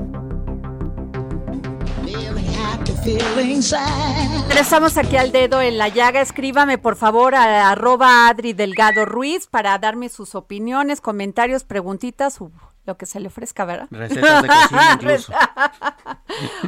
[2.04, 4.48] Feeling happy, feeling sad.
[4.48, 6.20] Regresamos aquí al dedo en la llaga.
[6.20, 12.40] Escríbame por favor a arroba Adri Delgado Ruiz para darme sus opiniones, comentarios, preguntitas,
[12.86, 13.88] lo que se le ofrezca, ¿verdad?
[13.90, 15.32] Recetas de cocina incluso.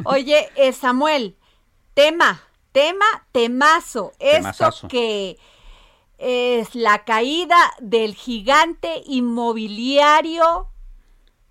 [0.05, 1.37] Oye, eh, Samuel,
[1.95, 2.41] tema,
[2.73, 4.13] tema, temazo.
[4.19, 4.77] Temazazo.
[4.77, 5.39] Esto que
[6.19, 10.69] es la caída del gigante inmobiliario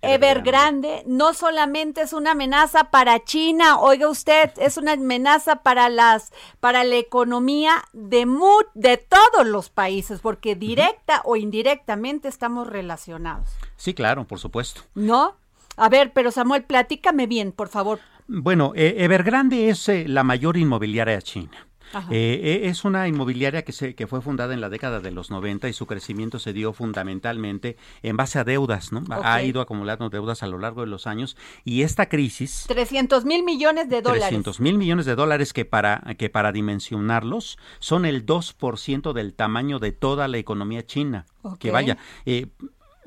[0.02, 6.32] Evergrande no solamente es una amenaza para China, oiga usted, es una amenaza para las
[6.60, 13.48] para la economía de mu- de todos los países, porque directa o indirectamente estamos relacionados,
[13.76, 14.82] Sí, claro, por supuesto.
[14.94, 15.36] ¿no?
[15.76, 18.00] A ver, pero Samuel, platícame bien, por favor.
[18.28, 21.66] Bueno, eh, Evergrande es eh, la mayor inmobiliaria china.
[21.92, 22.08] Ajá.
[22.10, 25.30] Eh, eh, es una inmobiliaria que, se, que fue fundada en la década de los
[25.30, 29.04] 90 y su crecimiento se dio fundamentalmente en base a deudas, ¿no?
[29.22, 33.44] Ha ido acumulando deudas a lo largo de los años y esta crisis 300 mil
[33.44, 34.24] millones de dólares.
[34.24, 39.78] 300 mil millones de dólares que para, que para dimensionarlos son el 2% del tamaño
[39.78, 41.26] de toda la economía china.
[41.42, 41.58] Ok.
[41.58, 42.48] Que vaya, eh,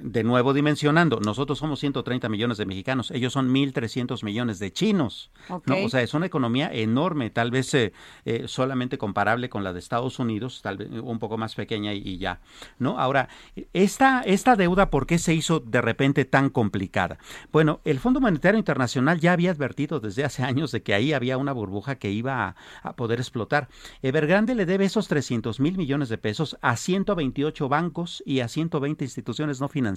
[0.02, 5.32] de nuevo dimensionando, nosotros somos 130 millones de mexicanos, ellos son 1.300 millones de chinos.
[5.66, 5.84] ¿no?
[5.84, 7.94] O sea, es una economía enorme, tal vez eh,
[8.26, 12.00] eh, solamente comparable con la de Estados Unidos, tal vez un poco más pequeña y,
[12.00, 12.40] y ya.
[12.78, 13.00] ¿no?
[13.00, 13.30] Ahora,
[13.74, 17.18] esta, esta deuda, ¿por qué se hizo de repente tan complicada?
[17.52, 21.38] Bueno, el Fondo Monetario Internacional ya había advertido desde hace años de que ahí había
[21.38, 23.68] una burbuja que iba a, a poder explotar.
[24.02, 29.04] Evergrande le debe esos 300 mil millones de pesos a 128 bancos y a 120
[29.04, 29.89] instituciones no financieras.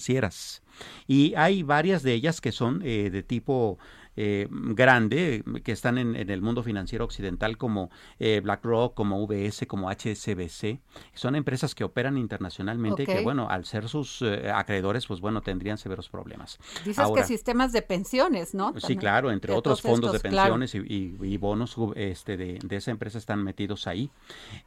[1.07, 3.79] Y hay varias de ellas que son eh, de tipo
[4.15, 9.65] eh, grande, que están en, en, el mundo financiero occidental como eh, BlackRock, como UBS,
[9.67, 10.81] como HSBC.
[11.15, 15.41] Son empresas que operan internacionalmente y que, bueno, al ser sus eh, acreedores, pues bueno,
[15.41, 16.59] tendrían severos problemas.
[16.85, 18.75] Dices Ahora- que sistemas de pensiones, ¿no?
[18.81, 20.55] Sí, claro, entre otros fondos de claro.
[20.59, 24.11] pensiones y, y- y bonos este, de, de esa empresa están metidos ahí.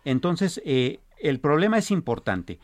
[0.06, 2.60] Entonces, el problema es importante.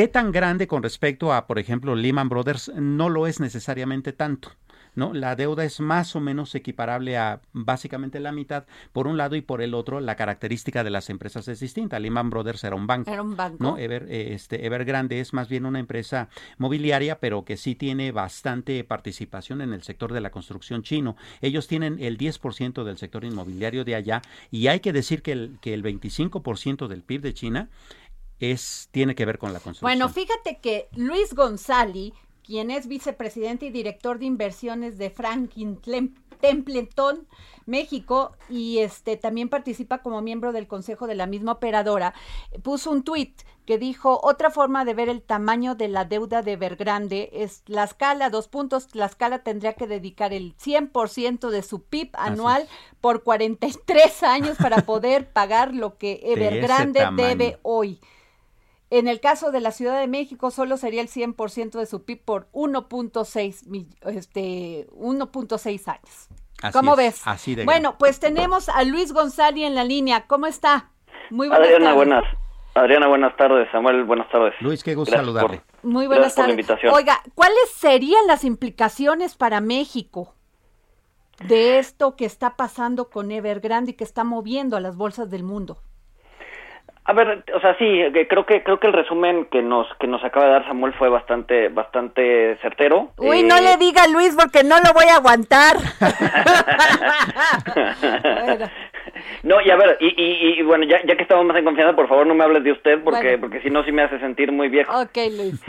[0.00, 2.72] ¿Qué tan grande con respecto a, por ejemplo, Lehman Brothers?
[2.74, 4.52] No lo es necesariamente tanto.
[4.94, 5.12] ¿no?
[5.12, 9.42] La deuda es más o menos equiparable a básicamente la mitad por un lado y
[9.42, 11.98] por el otro la característica de las empresas es distinta.
[11.98, 13.10] Lehman Brothers era un banco.
[13.10, 13.58] Era un banco.
[13.62, 13.76] ¿no?
[13.76, 18.82] Ever, eh, este, Evergrande es más bien una empresa mobiliaria, pero que sí tiene bastante
[18.84, 21.14] participación en el sector de la construcción chino.
[21.42, 25.58] Ellos tienen el 10% del sector inmobiliario de allá y hay que decir que el,
[25.60, 27.68] que el 25% del PIB de China
[28.40, 29.86] es, tiene que ver con la construcción.
[29.86, 35.78] Bueno, fíjate que Luis González, quien es vicepresidente y director de inversiones de Franklin
[36.40, 37.26] Templeton,
[37.66, 42.14] México, y este también participa como miembro del consejo de la misma operadora,
[42.62, 46.52] puso un tuit que dijo, otra forma de ver el tamaño de la deuda de
[46.52, 51.82] Evergrande es la escala, dos puntos, la escala tendría que dedicar el 100% de su
[51.82, 52.66] PIB anual
[53.00, 58.00] por 43 años para poder pagar lo que Evergrande debe hoy.
[58.90, 62.24] En el caso de la Ciudad de México, solo sería el 100% de su PIB
[62.24, 66.28] por 1.6 mi- este, 1.6 años.
[66.72, 67.22] ¿Cómo ves?
[67.24, 70.26] Así de bueno, pues tenemos a Luis González en la línea.
[70.26, 70.90] ¿Cómo está?
[71.30, 71.96] Muy buenas Adriana, tardes.
[71.96, 72.24] buenas.
[72.74, 73.68] Adriana, buenas tardes.
[73.72, 74.54] Samuel, buenas tardes.
[74.60, 75.62] Luis, qué gusto Gracias saludarle.
[75.82, 76.52] Muy buenas Gracias por la tardes.
[76.68, 76.94] invitación.
[76.94, 80.34] Oiga, ¿cuáles serían las implicaciones para México
[81.46, 85.42] de esto que está pasando con Evergrande y que está moviendo a las bolsas del
[85.44, 85.82] mundo?
[87.10, 90.22] A ver, o sea, sí, creo que creo que el resumen que nos que nos
[90.22, 93.10] acaba de dar Samuel fue bastante bastante certero.
[93.18, 95.76] Uy, Eh, no le diga a Luis porque no lo voy a aguantar.
[98.44, 98.66] Bueno.
[99.42, 101.94] No, y a ver, y, y, y bueno, ya, ya que estamos más en confianza,
[101.96, 103.40] por favor no me hables de usted porque Bueno.
[103.40, 104.92] porque si no sí me hace sentir muy viejo.
[104.98, 105.60] Ok, Luis.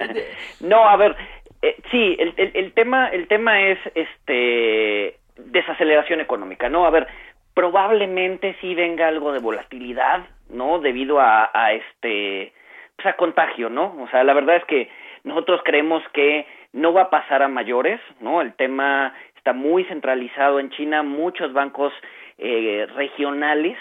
[0.60, 1.16] no, a ver,
[1.62, 6.86] eh, sí, el, el, el tema el tema es este desaceleración económica, ¿no?
[6.86, 7.06] A ver,
[7.54, 10.22] probablemente sí venga algo de volatilidad,
[10.54, 10.78] ¿no?
[10.78, 12.52] Debido a, a este
[12.96, 13.96] pues a contagio, ¿no?
[14.00, 14.88] O sea, la verdad es que
[15.24, 18.40] nosotros creemos que no va a pasar a mayores, ¿no?
[18.40, 21.92] El tema está muy centralizado en China, muchos bancos
[22.38, 23.78] eh, regionales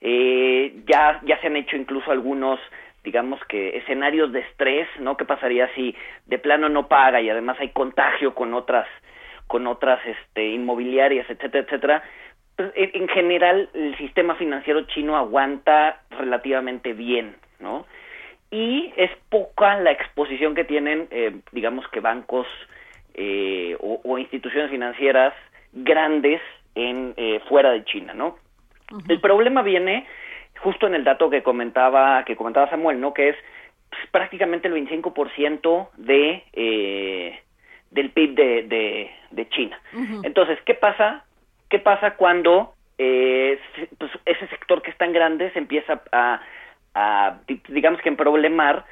[0.00, 2.60] eh, ya ya se han hecho incluso algunos
[3.02, 5.16] digamos que escenarios de estrés, ¿no?
[5.16, 5.94] ¿Qué pasaría si
[6.26, 8.86] de plano no paga y además hay contagio con otras
[9.46, 12.02] con otras este inmobiliarias, etcétera, etcétera?
[12.56, 17.86] Pues, en, en general el sistema financiero chino aguanta relativamente bien, ¿no?
[18.50, 22.46] Y es poca la exposición que tienen, eh, digamos que bancos
[23.14, 25.34] eh, o, o instituciones financieras
[25.72, 26.40] grandes
[26.74, 28.38] en eh, fuera de China, ¿no?
[29.08, 30.06] El problema viene
[30.60, 33.12] justo en el dato que comentaba que comentaba Samuel, ¿no?
[33.12, 33.36] Que es
[33.90, 37.40] pues, prácticamente el 25% de eh,
[37.90, 39.80] del PIB de, de, de China.
[40.22, 41.24] Entonces, ¿qué pasa?
[41.68, 43.58] ¿Qué pasa cuando eh,
[43.98, 46.40] pues, ese sector que es tan grande se empieza a,
[46.94, 48.84] a, di- digamos que en problemar,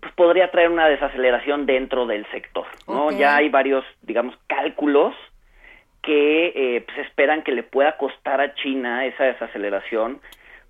[0.00, 3.10] pues podría traer una desaceleración dentro del sector, ¿no?
[3.12, 5.14] Ya hay varios, digamos, cálculos
[6.02, 10.20] que eh, pues esperan que le pueda costar a China esa desaceleración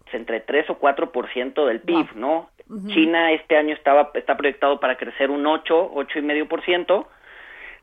[0.05, 2.51] pues, entre 3 o 4% del PIB, ¿no?
[2.89, 7.09] China este año estaba está proyectado para crecer un 8, 8 y medio por ciento,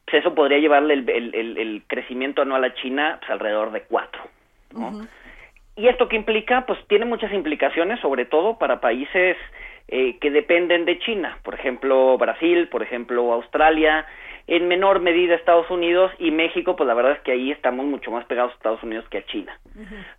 [0.05, 3.81] pues eso podría llevarle el, el, el- el crecimiento anual a China pues alrededor de
[3.83, 4.21] 4,
[4.73, 4.91] ¿no?
[5.75, 6.65] ¿Y esto qué implica?
[6.67, 9.37] Pues tiene muchas implicaciones, sobre todo para países
[9.87, 14.05] eh, que dependen de China, por ejemplo Brasil, por ejemplo Australia,
[14.45, 18.11] en menor medida Estados Unidos y México, pues la verdad es que ahí estamos mucho
[18.11, 19.57] más pegados a Estados Unidos que a China.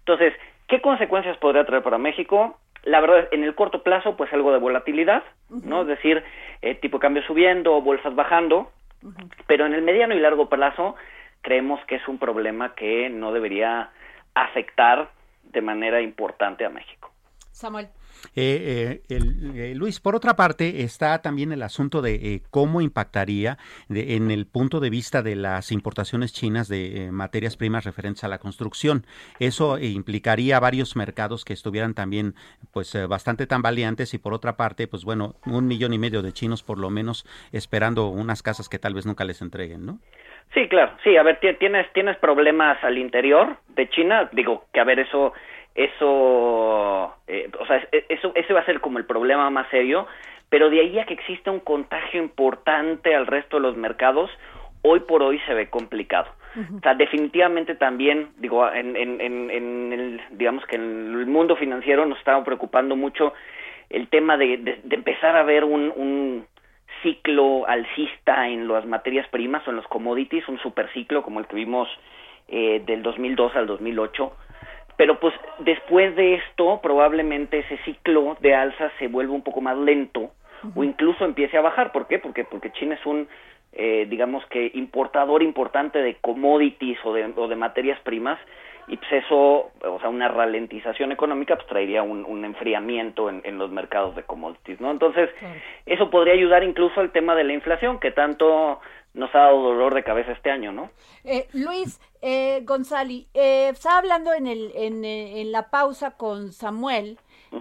[0.01, 0.33] Entonces,
[0.67, 2.59] ¿qué consecuencias podría traer para México?
[2.85, 5.83] La verdad, en el corto plazo, pues algo de volatilidad, ¿no?
[5.83, 6.23] Es decir,
[6.63, 8.71] eh, tipo de cambio subiendo, bolsas bajando,
[9.47, 10.97] pero en el mediano y largo plazo
[11.43, 13.91] creemos que es un problema que no debería
[14.35, 15.11] afectar
[15.45, 17.11] de manera importante a México.
[17.53, 17.89] Samuel.
[18.37, 22.81] Eh, eh, el- eh, Luis, por otra parte, está también el asunto de eh, cómo
[22.81, 27.85] impactaría de- en el punto de vista de las importaciones chinas de eh, materias primas
[27.85, 29.07] referentes a la construcción.
[29.39, 32.35] Eso implicaría varios mercados que estuvieran también
[32.73, 36.33] pues eh, bastante tambaleantes y por otra parte, pues bueno, un millón y medio de
[36.33, 39.99] chinos por lo menos esperando unas casas que tal vez nunca les entreguen, ¿no?
[40.53, 44.81] Sí, claro, sí, a ver, ti- tienes, tienes problemas al interior de China, digo que
[44.81, 45.33] a ver, eso,
[45.75, 50.07] eso, eh, o sea, es- eso, ese va a ser como el problema más serio,
[50.49, 54.31] pero de ahí a que exista un contagio importante al resto de los mercados,
[54.83, 56.31] hoy por hoy se ve complicado.
[56.77, 60.83] O sea, definitivamente también, digo, en, en, en, en el, digamos que en
[61.19, 63.33] el mundo financiero nos estaba preocupando mucho
[63.91, 66.47] el tema de, de, de empezar a ver un, un
[67.03, 71.57] ciclo alcista en las materias primas o en los commodities, un superciclo como el que
[71.57, 71.89] vimos
[72.47, 74.33] eh, del 2002 al 2008.
[74.97, 79.77] Pero pues después de esto probablemente ese ciclo de alza se vuelva un poco más
[79.77, 80.31] lento
[80.75, 81.93] o incluso empiece a bajar.
[81.93, 82.19] ¿Por qué?
[82.19, 83.29] Porque, porque China es un,
[83.73, 88.39] eh, digamos que importador importante de commodities o de, o de materias primas
[88.87, 93.59] y pues eso, o sea, una ralentización económica pues traería un, un enfriamiento en, en
[93.59, 94.91] los mercados de commodities, ¿no?
[94.91, 95.31] Entonces,
[95.87, 98.81] eso podría ayudar incluso al tema de la inflación que tanto
[99.15, 100.91] nos ha dado dolor de cabeza este año, ¿no?
[101.25, 106.53] Eh, Luis eh, González, eh, estaba hablando en, el, en, eh, en la pausa con
[106.53, 107.19] Samuel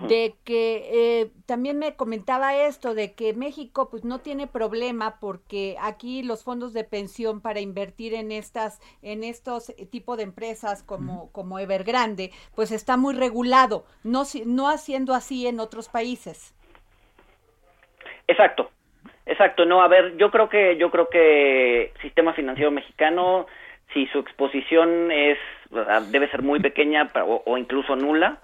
[0.08, 0.90] de que
[1.22, 6.44] eh, también me comentaba esto de que México pues no tiene problema porque aquí los
[6.44, 12.32] fondos de pensión para invertir en estas en estos tipo de empresas como como Evergrande
[12.56, 16.56] pues está muy regulado no si- no haciendo así en otros países.
[18.28, 18.72] Exacto,
[19.26, 19.66] exacto.
[19.66, 23.48] No, a ver, yo creo que yo creo que sistema financiero mexicano,
[23.94, 25.38] si su exposición es
[25.74, 28.38] sea, debe ser muy pequeña o, o incluso nula,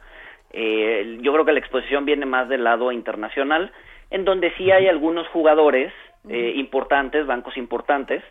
[0.51, 3.71] eh, yo creo que la exposición viene más del lado internacional,
[4.09, 5.93] en donde sí hay algunos jugadores
[6.27, 8.23] eh, importantes, bancos importantes,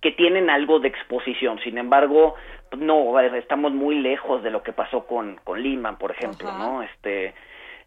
[0.00, 1.58] que tienen algo de exposición.
[1.60, 2.34] Sin embargo,
[2.76, 6.82] no, estamos muy lejos de lo que pasó con, con Lehman, por ejemplo, ¿no?
[6.82, 7.32] Este,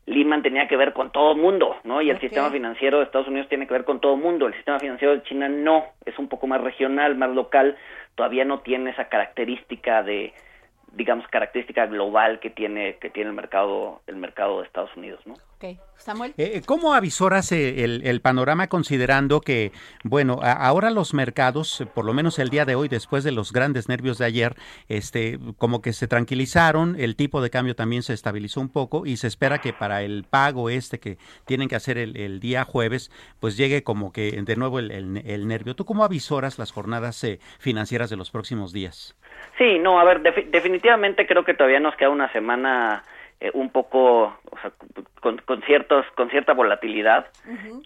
[0.07, 2.01] Lehman tenía que ver con todo el mundo, ¿no?
[2.01, 4.47] Y el sistema financiero de Estados Unidos tiene que ver con todo el mundo.
[4.47, 7.77] El sistema financiero de China no, es un poco más regional, más local,
[8.15, 10.33] todavía no tiene esa característica de,
[10.93, 15.35] digamos, característica global que tiene, que tiene el mercado, el mercado de Estados Unidos, ¿no?
[15.57, 16.35] Ok, Samuel.
[16.37, 19.71] Eh, ¿Cómo avisoras eh, el, panorama considerando que,
[20.03, 23.89] bueno, ahora los mercados, por lo menos el día de hoy, después de los grandes
[23.89, 24.55] nervios de ayer,
[24.87, 29.17] este, como que se tranquilizaron, el tipo de cambio también se estabilizó un poco y
[29.17, 33.57] se espera que para el pago este que tienen que hacer el, día jueves, pues
[33.57, 35.75] llegue como que de nuevo el, nervio.
[35.75, 39.15] ¿Tú cómo avisoras las jornadas eh, financieras de los próximos días?
[39.57, 43.03] Sí, no, a ver, definitivamente creo que todavía nos queda una semana
[43.39, 44.71] eh, un poco o sea,
[45.21, 47.27] con, con, ciertos con cierta volatilidad.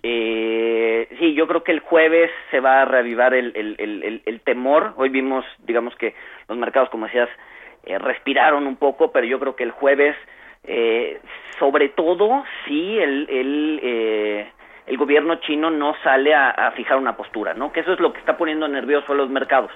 [0.04, 4.42] Eh, sí yo creo que el jueves se va a reavivar el, el, el, el,
[4.42, 4.94] temor.
[4.98, 6.14] Hoy vimos digamos que
[6.48, 7.30] los mercados como decías
[7.86, 10.16] eh, respiraron un poco pero yo creo que el jueves
[10.64, 11.20] eh,
[11.60, 14.52] sobre todo si el, el eh,
[14.92, 17.72] el gobierno chino no sale a, a, fijar una postura, ¿no?
[17.72, 19.72] Que eso es lo que está poniendo nervioso a los mercados,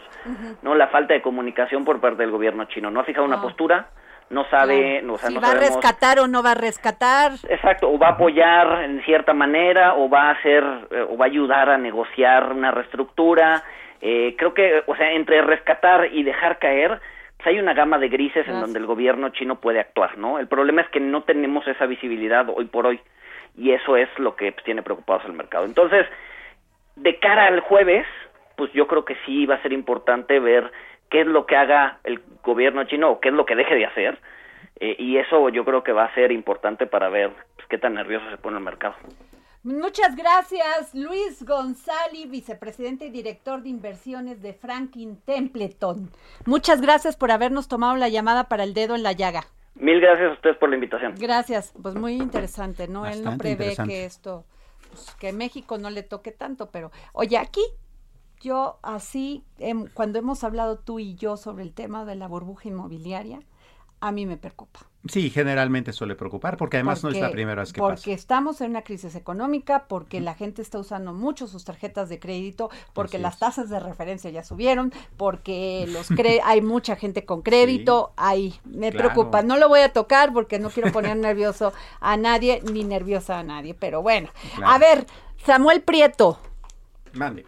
[0.62, 0.76] ¿no?
[0.76, 2.92] La falta de comunicación por parte del gobierno chino.
[2.92, 3.88] No ha fijado una postura,
[4.30, 7.32] no sabe, no, o si va a rescatar o no va a rescatar.
[7.48, 11.26] Exacto, o va a apoyar en cierta manera, o va a hacer, eh, o va
[11.26, 13.64] a ayudar a negociar una reestructura.
[14.02, 17.00] Eh, creo que, o sea, entre rescatar y dejar caer,
[17.38, 20.40] pues hay una gama de grises en donde el gobierno chino puede actuar, ¿no?
[20.40, 23.00] El problema es que no tenemos esa visibilidad hoy por hoy,
[23.58, 25.66] y eso es lo que pues, tiene preocupados el mercado.
[25.66, 26.06] Entonces,
[26.96, 28.06] de cara al jueves,
[28.56, 30.72] pues yo creo que sí va a ser importante ver
[31.10, 33.86] qué es lo que haga el gobierno chino o qué es lo que deje de
[33.86, 34.20] hacer.
[34.80, 37.94] Eh, y eso yo creo que va a ser importante para ver pues, qué tan
[37.94, 38.96] nervioso se pone el mercado.
[39.64, 46.12] Muchas gracias, Luis González, vicepresidente y director de inversiones de Franklin Templeton.
[46.46, 49.46] Muchas gracias por habernos tomado la llamada para el dedo en la llaga.
[49.76, 51.16] Mil gracias a ustedes por la invitación.
[51.18, 53.06] Gracias, pues muy interesante, ¿no?
[53.06, 54.46] Él no prevé que esto,
[54.90, 57.62] pues, que México no le toque tanto, pero oye, aquí
[58.40, 62.70] yo así, em, cuando hemos hablado tú y yo sobre el tema de la burbuja
[62.70, 63.40] inmobiliaria,
[64.00, 64.82] a mí me preocupa.
[65.08, 68.02] Sí, generalmente suele preocupar porque además no es la primera vez que porque pasa.
[68.04, 72.20] Porque estamos en una crisis económica, porque la gente está usando mucho sus tarjetas de
[72.20, 76.10] crédito, porque las tasas de referencia ya subieron, porque los
[76.44, 79.44] hay mucha gente con crédito, ahí me preocupa.
[79.44, 83.44] No lo voy a tocar porque no quiero poner nervioso a nadie ni nerviosa a
[83.44, 84.30] nadie, pero bueno.
[84.64, 85.06] A ver,
[85.46, 86.40] Samuel Prieto.
[87.14, 87.46] Mande.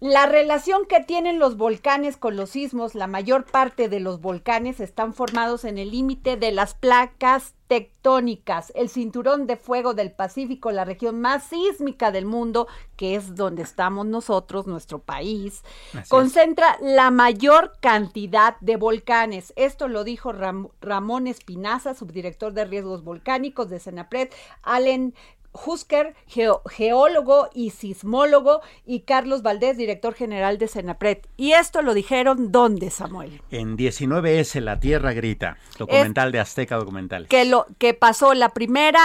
[0.00, 4.78] La relación que tienen los volcanes con los sismos, la mayor parte de los volcanes
[4.78, 10.70] están formados en el límite de las placas tectónicas, el cinturón de fuego del Pacífico,
[10.70, 15.62] la región más sísmica del mundo, que es donde estamos nosotros, nuestro país,
[16.08, 19.52] concentra la mayor cantidad de volcanes.
[19.56, 24.30] Esto lo dijo Ramón Espinaza, subdirector de riesgos volcánicos de Senapred,
[24.62, 25.14] Allen
[25.52, 31.18] Husker, geólogo y sismólogo, y Carlos Valdés, director general de Senapred.
[31.36, 33.42] Y esto lo dijeron ¿dónde, Samuel?
[33.50, 37.26] En 19S, La Tierra Grita, documental de Azteca Documental.
[37.28, 39.00] Que, lo, que pasó la primera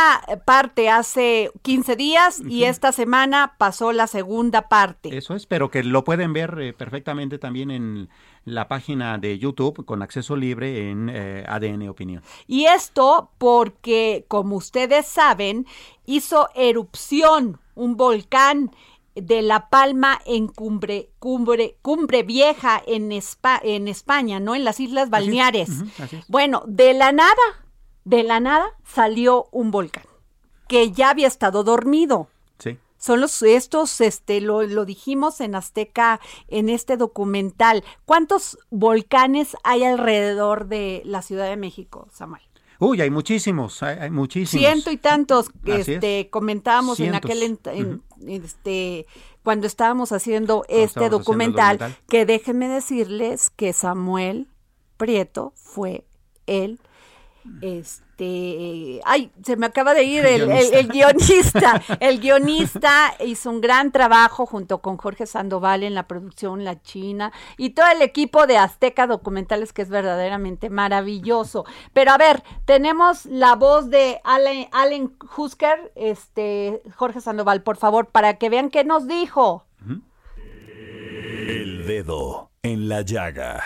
[0.45, 5.15] parte hace 15 días y esta semana pasó la segunda parte.
[5.17, 8.09] Eso es, pero que lo pueden ver eh, perfectamente también en
[8.45, 12.23] la página de YouTube con acceso libre en eh, ADN Opinión.
[12.47, 15.65] Y esto porque, como ustedes saben,
[16.05, 18.71] hizo erupción un volcán
[19.15, 24.55] de La Palma en Cumbre, Cumbre, Cumbre Vieja en, en España, ¿no?
[24.55, 25.69] En las Islas Balneares.
[26.27, 27.33] Bueno, de la nada,
[28.05, 30.05] de la nada salió un volcán
[30.67, 32.29] que ya había estado dormido
[33.03, 37.83] son los estos, este, lo, lo dijimos en Azteca en este documental.
[38.05, 42.43] ¿Cuántos volcanes hay alrededor de la Ciudad de México, Samuel?
[42.79, 44.65] Uy, hay muchísimos, hay, muchísimos.
[44.65, 47.59] Ciento y tantos, este, comentábamos en aquel,
[48.25, 49.05] este,
[49.43, 54.47] cuando estábamos haciendo este documental, documental, que déjenme decirles que Samuel
[54.95, 56.05] Prieto fue
[56.47, 56.79] el
[57.61, 58.03] este,
[59.05, 60.47] ay, se me acaba de ir el,
[60.87, 61.81] guionista.
[61.99, 63.13] el, guionista.
[63.25, 67.87] hizo un gran trabajo junto con Jorge Sandoval en la producción La China y todo
[67.91, 71.65] el equipo de Azteca Documentales que es verdaderamente maravilloso.
[71.93, 78.07] Pero a ver, tenemos la voz de Allen, Allen Husker, este, Jorge Sandoval, por favor,
[78.07, 79.65] para que vean qué nos dijo.
[81.47, 83.61] El dedo en la llaga.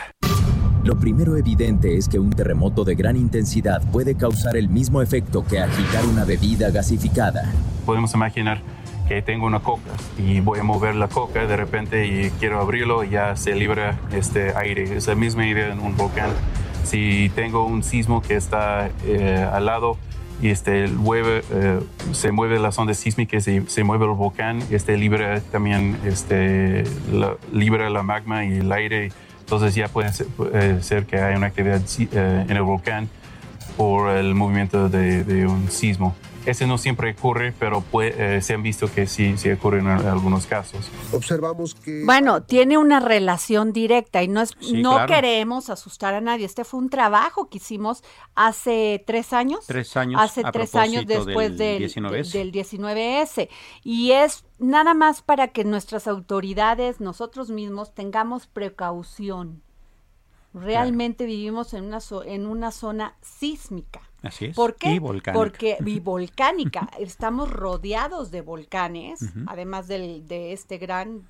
[0.88, 5.44] Lo primero evidente es que un terremoto de gran intensidad puede causar el mismo efecto
[5.46, 7.52] que agitar una bebida gasificada.
[7.86, 8.62] Podemos imaginar
[9.06, 13.04] que tengo una coca y voy a mover la coca de repente y quiero abrirlo
[13.04, 14.96] y ya se libera este aire.
[14.96, 16.30] Es la misma idea en un volcán.
[16.86, 19.98] Si tengo un sismo que está eh, al lado
[20.42, 21.82] y este, mueve, eh,
[22.14, 27.36] se mueve las ondas sísmicas y se mueve el volcán, este, libera también este, la,
[27.52, 29.12] libera la magma y el aire.
[29.48, 33.08] Entonces ya puede ser, que haya una actividad eh, en el volcán
[33.78, 36.14] por el movimiento de un sismo.
[36.48, 39.88] Ese no siempre ocurre, pero puede, eh, se han visto que sí, sí ocurre en
[39.88, 40.90] algunos casos.
[41.12, 42.06] Observamos que...
[42.06, 45.14] Bueno, tiene una relación directa y no, es, Sí, no claro.
[45.14, 46.46] queremos asustar a nadie.
[46.46, 48.02] Este fue un trabajo que hicimos
[48.34, 49.66] hace tres años.
[49.68, 52.32] Tres años Hace a tres años después del del, 19S.
[52.32, 53.50] del 19S.
[53.84, 59.64] Y es nada más para que nuestras autoridades, nosotros mismos, tengamos precaución.
[60.54, 64.02] Realmente vivimos en una, en una zona sísmica.
[64.24, 64.56] Así es.
[64.56, 64.92] ¿Por qué?
[64.92, 65.34] Y volcánica.
[65.34, 66.90] Porque y volcánica.
[67.00, 71.28] Estamos rodeados de volcanes, además del, de este gran,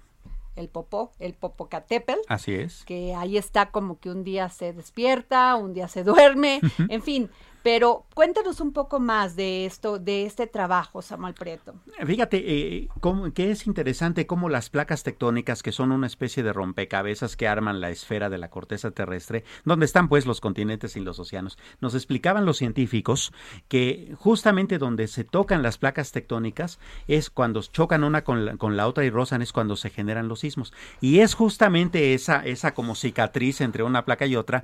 [0.56, 2.84] el Popó, el Popocatépetl, Así es.
[2.86, 7.30] que ahí está como que un día se despierta, un día se duerme, en fin.
[7.68, 11.74] Pero cuéntanos un poco más de esto, de este trabajo, Samuel Prieto.
[12.06, 12.88] Fíjate eh,
[13.34, 17.82] que es interesante cómo las placas tectónicas, que son una especie de rompecabezas que arman
[17.82, 21.94] la esfera de la corteza terrestre, donde están pues los continentes y los océanos, nos
[21.94, 23.34] explicaban los científicos
[23.68, 28.78] que justamente donde se tocan las placas tectónicas es cuando chocan una con la, con
[28.78, 30.72] la otra y rozan es cuando se generan los sismos.
[31.02, 34.64] Y es justamente esa, esa como cicatriz entre una placa y otra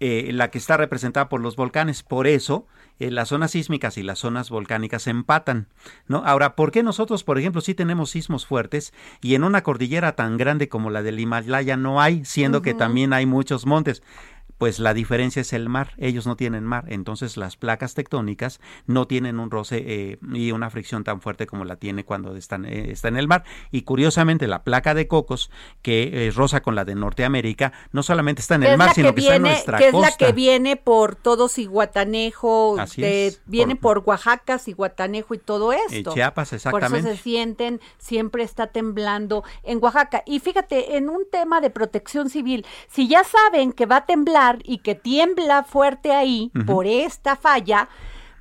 [0.00, 2.02] eh, la que está representada por los volcanes.
[2.02, 2.66] Por eso,
[2.98, 5.68] eh, las zonas sísmicas y las zonas volcánicas se empatan.
[6.06, 6.22] ¿no?
[6.24, 10.36] Ahora, ¿por qué nosotros, por ejemplo, sí tenemos sismos fuertes y en una cordillera tan
[10.36, 14.02] grande como la del Himalaya no hay, siendo que también hay muchos montes?
[14.58, 19.06] Pues la diferencia es el mar, ellos no tienen mar, entonces las placas tectónicas no
[19.06, 22.90] tienen un roce eh, y una fricción tan fuerte como la tiene cuando están, eh,
[22.90, 23.44] está en el mar.
[23.70, 25.50] Y curiosamente la placa de Cocos,
[25.80, 29.20] que eh, roza con la de Norteamérica, no solamente está en el mar, sino que
[29.20, 34.02] está en nuestra que es la que viene por todo Ciguatanejo, de- es, viene por,
[34.04, 36.14] Oaxaca, Ciguatanejo y todo esto.
[36.14, 37.16] Chiapas, Por eso exactamente.
[37.16, 40.22] se sienten, siempre está temblando en Oaxaca.
[40.26, 44.47] Y fíjate, en un tema de protección civil, si ya saben que va a temblar
[44.64, 47.88] y que tiembla fuerte ahí por esta falla,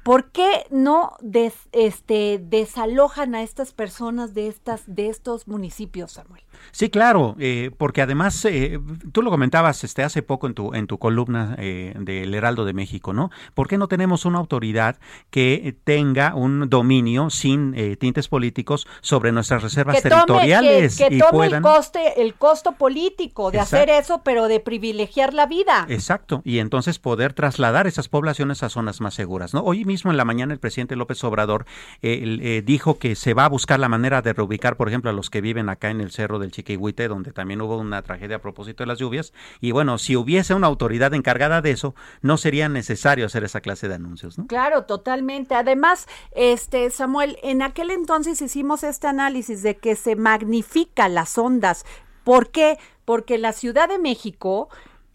[0.04, 6.44] ¿por qué no des- este, desalojan a estas personas de, estas, de estos municipios, Samuel?
[6.72, 8.80] Sí, claro, eh, porque además eh,
[9.12, 12.74] tú lo comentabas este hace poco en tu en tu columna eh, del Heraldo de
[12.74, 13.32] México, ¿no?
[13.54, 14.98] ¿Por qué no tenemos una autoridad
[15.30, 20.98] que tenga un dominio sin eh, tintes políticos sobre nuestras reservas que tome, que, territoriales
[20.98, 25.34] que y tome puedan el coste, el costo político de hacer eso, pero de privilegiar
[25.34, 25.86] la vida.
[25.90, 29.62] Exacto, y entonces poder trasladar esas poblaciones a zonas más seguras, ¿no?
[29.62, 31.66] Hoy mismo en la mañana el presidente López Obrador
[32.02, 35.14] eh, eh, dijo que se va a buscar la manera de reubicar, por ejemplo, a
[35.14, 38.42] los que viven acá en el cerro del Chiquihuite, donde también hubo una tragedia a
[38.42, 42.70] propósito de las lluvias, y bueno, si hubiese una autoridad encargada de eso, no sería
[42.70, 44.48] necesario hacer esa clase de anuncios, ¿no?
[44.48, 45.56] Claro, totalmente.
[45.56, 51.86] Además, este Samuel, en aquel entonces hicimos este análisis de que se magnifica las ondas.
[52.24, 52.78] ¿Por qué?
[53.06, 54.70] Porque en la Ciudad de México,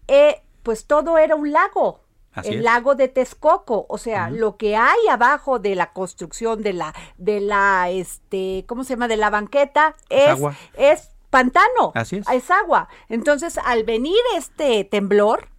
[0.07, 2.01] eh, pues todo era un lago.
[2.33, 2.63] Así el es.
[2.63, 7.39] lago de Texcoco, o sea, lo que hay abajo de la construcción de la, de
[7.39, 9.07] la, este, ¿cómo se llama?
[9.07, 10.39] De la banqueta Es es,
[10.75, 11.91] es pantano.
[11.95, 12.29] Así es.
[12.29, 12.87] Es agua.
[13.09, 15.49] Entonces, al venir este temblor,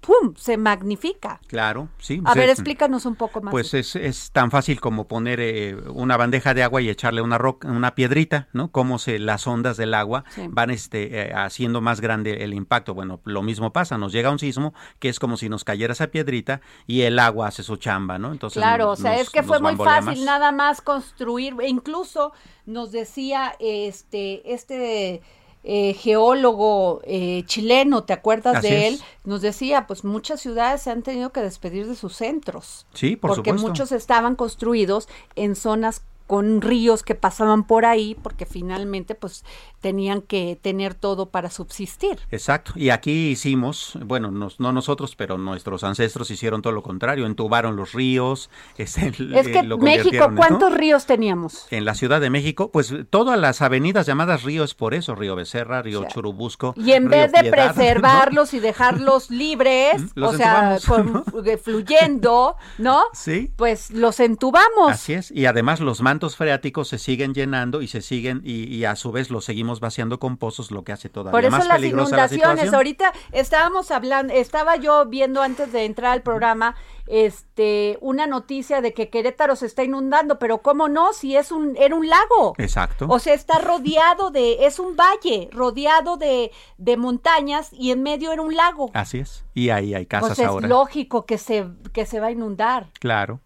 [0.00, 0.34] ¡pum!
[0.36, 1.40] se magnifica.
[1.46, 2.20] Claro, sí.
[2.24, 3.50] A ver, explícanos un poco más.
[3.52, 7.38] Pues es, es tan fácil como poner eh, una bandeja de agua y echarle una
[7.38, 8.70] roca, una piedrita, ¿no?
[8.70, 10.46] Cómo se las ondas del agua Sí.
[10.48, 12.94] van este eh, haciendo más grande el impacto.
[12.94, 16.08] Bueno, lo mismo pasa, nos llega un sismo que es como si nos cayera esa
[16.08, 18.32] piedrita y el agua hace su chamba, ¿no?
[18.32, 20.20] Entonces Claro, nos- o sea, es que fue muy fácil más.
[20.24, 22.32] nada más construir, e incluso
[22.66, 25.22] nos decía este, este
[25.62, 28.94] eh, geólogo eh, chileno, ¿te acuerdas Así de él?
[28.94, 29.04] es.
[29.24, 32.86] Nos decía, pues muchas ciudades se han tenido que despedir de sus centros.
[32.94, 33.68] Sí, por porque supuesto.
[33.68, 39.44] muchos estaban construidos en zonas con ríos que pasaban por ahí, porque finalmente pues
[39.80, 42.18] tenían que tener todo para subsistir.
[42.30, 42.72] Exacto.
[42.76, 47.76] Y aquí hicimos, bueno, nos- no nosotros, pero nuestros ancestros hicieron todo lo contrario, entubaron
[47.76, 48.50] los ríos.
[48.78, 49.12] Es eh,
[49.52, 50.30] que lo México.
[50.36, 51.66] ¿cuántos ríos teníamos?
[51.70, 55.82] En la Ciudad de México, pues todas las avenidas llamadas ríos por eso, Río Becerra,
[55.82, 56.74] Río Churubusco.
[56.76, 57.74] Y en Río vez de Piedad, ¿no?
[57.74, 63.02] preservarlos y dejarlos libres, Los o sea, con- eh, fluyendo, ¿no?
[63.12, 63.50] Sí.
[63.56, 64.90] Pues los entubamos.
[64.90, 68.84] Así es, y además los mantos freáticos se siguen llenando y se siguen y, y
[68.84, 71.68] a su vez los seguimos vaciando con pozos, lo que hace todavía Por eso más
[71.68, 72.74] las peligrosa inundaciones.
[72.74, 76.74] Ahorita estábamos hablando, estaba yo viendo antes de entrar al programa
[77.06, 81.76] este una noticia de que Querétaro se está inundando, pero cómo no si es un
[81.76, 82.54] era un lago.
[82.58, 83.06] Exacto.
[83.08, 88.32] O sea, está rodeado de es un valle, rodeado de, de montañas y en medio
[88.32, 88.90] era un lago.
[88.94, 89.44] Así es.
[89.54, 90.68] Y ahí hay casas Pues es ahora.
[90.68, 92.88] lógico que se que se va a inundar.
[93.00, 93.40] Claro.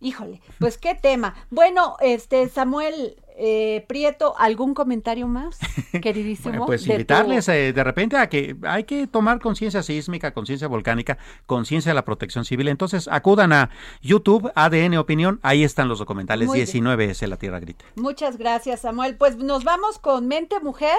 [0.00, 1.34] Híjole, pues qué tema.
[1.50, 5.58] Bueno, este Samuel eh, Prieto, ¿algún comentario más,
[6.02, 6.50] queridísimo?
[6.50, 10.32] Bueno, pues de tu- invitarles eh, de repente a que hay que tomar conciencia sísmica,
[10.32, 12.68] conciencia volcánica, conciencia de la protección civil.
[12.68, 13.70] Entonces acudan a
[14.00, 16.48] YouTube, ADN Opinión, ahí están los documentales.
[16.48, 16.66] Muy bien.
[16.66, 17.84] 19 es La Tierra Grita.
[17.96, 19.16] Muchas gracias, Samuel.
[19.16, 20.96] Pues nos vamos con Mente Mujer.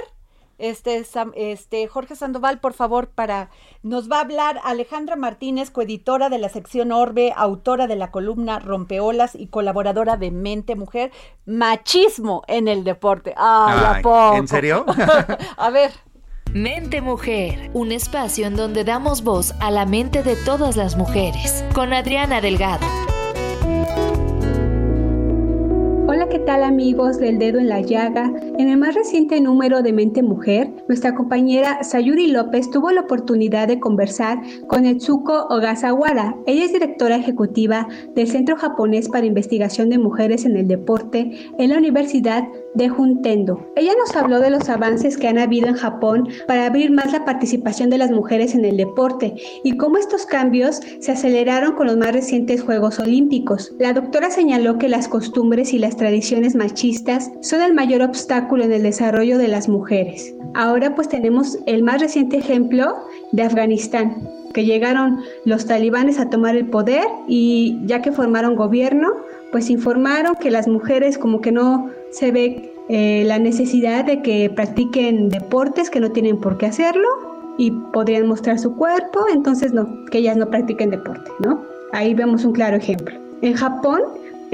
[0.57, 1.03] Este,
[1.35, 3.49] este Jorge Sandoval, por favor, para
[3.81, 8.59] nos va a hablar Alejandra Martínez, coeditora de la sección Orbe, autora de la columna
[8.59, 11.11] Rompeolas y colaboradora de Mente Mujer,
[11.45, 13.33] machismo en el deporte.
[13.35, 14.37] Ay, ¿a Ay, poco?
[14.37, 14.85] ¿en serio?
[15.57, 15.91] a ver.
[16.53, 21.65] Mente Mujer, un espacio en donde damos voz a la mente de todas las mujeres,
[21.73, 22.85] con Adriana Delgado.
[26.13, 28.31] Hola, ¿qué tal amigos del dedo en la llaga?
[28.59, 33.67] En el más reciente número de Mente Mujer, nuestra compañera Sayuri López tuvo la oportunidad
[33.67, 36.35] de conversar con Etsuko Ogasawara.
[36.45, 41.71] Ella es directora ejecutiva del Centro Japonés para Investigación de Mujeres en el Deporte en
[41.71, 42.43] la Universidad
[42.75, 43.65] de Juntendo.
[43.75, 47.25] Ella nos habló de los avances que han habido en Japón para abrir más la
[47.25, 51.97] participación de las mujeres en el deporte y cómo estos cambios se aceleraron con los
[51.97, 53.73] más recientes Juegos Olímpicos.
[53.79, 58.73] La doctora señaló que las costumbres y las tradiciones machistas son el mayor obstáculo en
[58.73, 60.33] el desarrollo de las mujeres.
[60.53, 62.95] Ahora pues tenemos el más reciente ejemplo
[63.31, 69.09] de Afganistán que llegaron los talibanes a tomar el poder y ya que formaron gobierno,
[69.51, 74.49] pues informaron que las mujeres como que no se ve eh, la necesidad de que
[74.49, 77.07] practiquen deportes que no tienen por qué hacerlo
[77.57, 81.63] y podrían mostrar su cuerpo, entonces no, que ellas no practiquen deporte, ¿no?
[81.91, 83.15] Ahí vemos un claro ejemplo.
[83.41, 84.01] En Japón,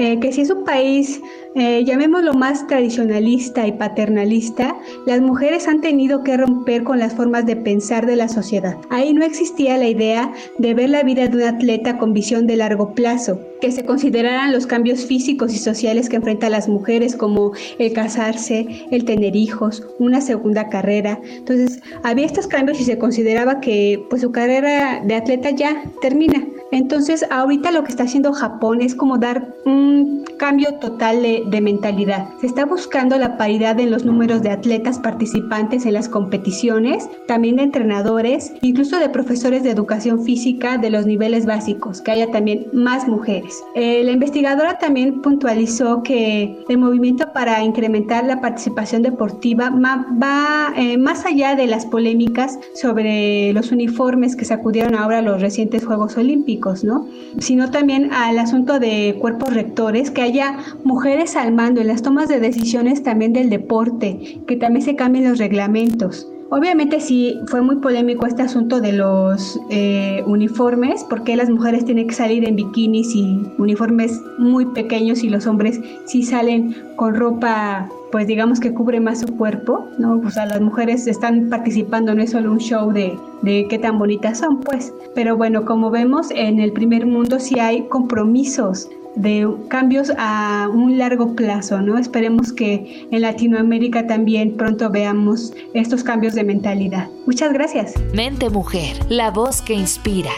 [0.00, 1.20] eh, que si es un país,
[1.54, 4.74] eh, llamémoslo más tradicionalista y paternalista,
[5.04, 8.78] las mujeres han tenido que romper con las formas de pensar de la sociedad.
[8.88, 12.56] Ahí no existía la idea de ver la vida de un atleta con visión de
[12.56, 17.52] largo plazo, que se consideraran los cambios físicos y sociales que enfrentan las mujeres como
[17.78, 21.20] el casarse, el tener hijos, una segunda carrera.
[21.36, 26.42] Entonces, había estos cambios y se consideraba que pues su carrera de atleta ya termina.
[26.72, 31.60] Entonces, ahorita lo que está haciendo Japón es como dar un cambio total de, de,
[31.60, 32.30] mentalidad.
[32.40, 37.56] Se está buscando la paridad en los números de atletas participantes en las competiciones, también
[37.56, 42.68] de entrenadores, incluso de profesores de educación física de los niveles básicos, que haya también
[42.72, 43.62] más mujeres.
[43.74, 50.96] Eh, la investigadora también puntualizó que el movimiento para incrementar la participación deportiva va eh,
[50.96, 56.82] más allá de las polémicas sobre los uniformes que sacudieron ahora los recientes Juegos Olímpicos,
[56.82, 57.06] ¿no?
[57.38, 62.28] Sino también al asunto de cuerpos rectores, que haya mujeres al mando en las tomas
[62.28, 66.28] de decisiones también del deporte, que también se cambien los reglamentos.
[66.52, 72.08] Obviamente sí fue muy polémico este asunto de los eh, uniformes, porque las mujeres tienen
[72.08, 77.88] que salir en bikinis y uniformes muy pequeños y los hombres sí salen con ropa,
[78.10, 80.20] pues digamos que cubre más su cuerpo, ¿no?
[80.24, 84.00] O sea, las mujeres están participando, no es solo un show de, de qué tan
[84.00, 84.92] bonitas son, pues.
[85.14, 90.98] Pero bueno, como vemos, en el primer mundo sí hay compromisos de cambios a un
[90.98, 91.98] largo plazo, ¿no?
[91.98, 97.08] Esperemos que en Latinoamérica también pronto veamos estos cambios de mentalidad.
[97.26, 97.94] Muchas gracias.
[98.14, 100.30] Mente Mujer, la voz que inspira.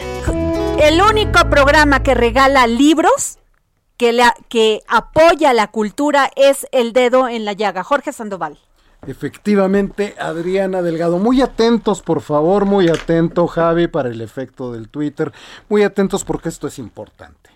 [0.81, 3.37] El único programa que regala libros
[3.97, 7.83] que, la, que apoya la cultura es El Dedo en la Llaga.
[7.83, 8.57] Jorge Sandoval.
[9.05, 11.19] Efectivamente, Adriana Delgado.
[11.19, 15.31] Muy atentos, por favor, muy atento, Javi, para el efecto del Twitter.
[15.69, 17.52] Muy atentos porque esto es importante.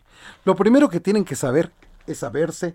[0.47, 1.73] Lo primero que tienen que saber
[2.05, 2.73] es saberse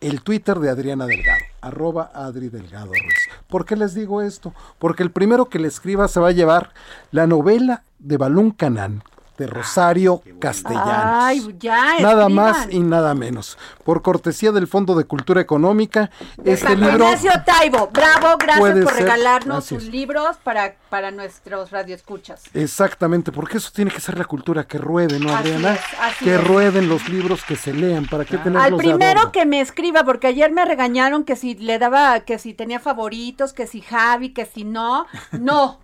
[0.00, 3.28] el Twitter de Adriana Delgado, arroba Adri Delgado Ruiz.
[3.46, 4.54] ¿Por qué les digo esto?
[4.78, 6.72] Porque el primero que le escriba se va a llevar
[7.10, 9.04] la novela de Balún Canán,
[9.40, 10.86] de Rosario Castellanos.
[11.24, 12.32] Ay, ya, nada escriban.
[12.34, 13.56] más y nada menos.
[13.84, 16.10] Por cortesía del Fondo de Cultura Económica,
[16.44, 22.42] este libro Ignacio Taibo, bravo, gracias por ser- regalarnos sus libros para, para nuestros radioescuchas.
[22.54, 25.74] Exactamente, porque eso tiene que ser la cultura que ruede, ¿no, Así Adriana?
[25.74, 26.46] es, así que es.
[26.46, 30.26] rueden los libros, que se lean, ¿para qué tenerlos Al primero que me escriba, porque
[30.26, 34.44] ayer me regañaron que si le daba, que si tenía favoritos, que si Javi, que
[34.44, 35.80] si no, no.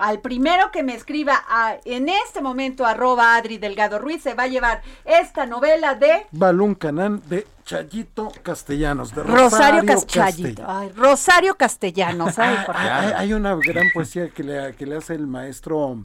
[0.00, 4.44] Al primero que me escriba a- en este momento, arroba Adri Delgado Ruiz, se va
[4.44, 9.14] a llevar esta novela de Balún Canán de Chayito Castellanos.
[9.14, 10.62] De Rosario, Rosario, Castellito.
[10.62, 10.80] Castellano.
[10.80, 12.38] Ay, Rosario Castellanos.
[12.38, 12.82] Ay, Ah, Jorge.
[12.88, 15.98] hay, hay una gran poesía que le, que le hace el maestro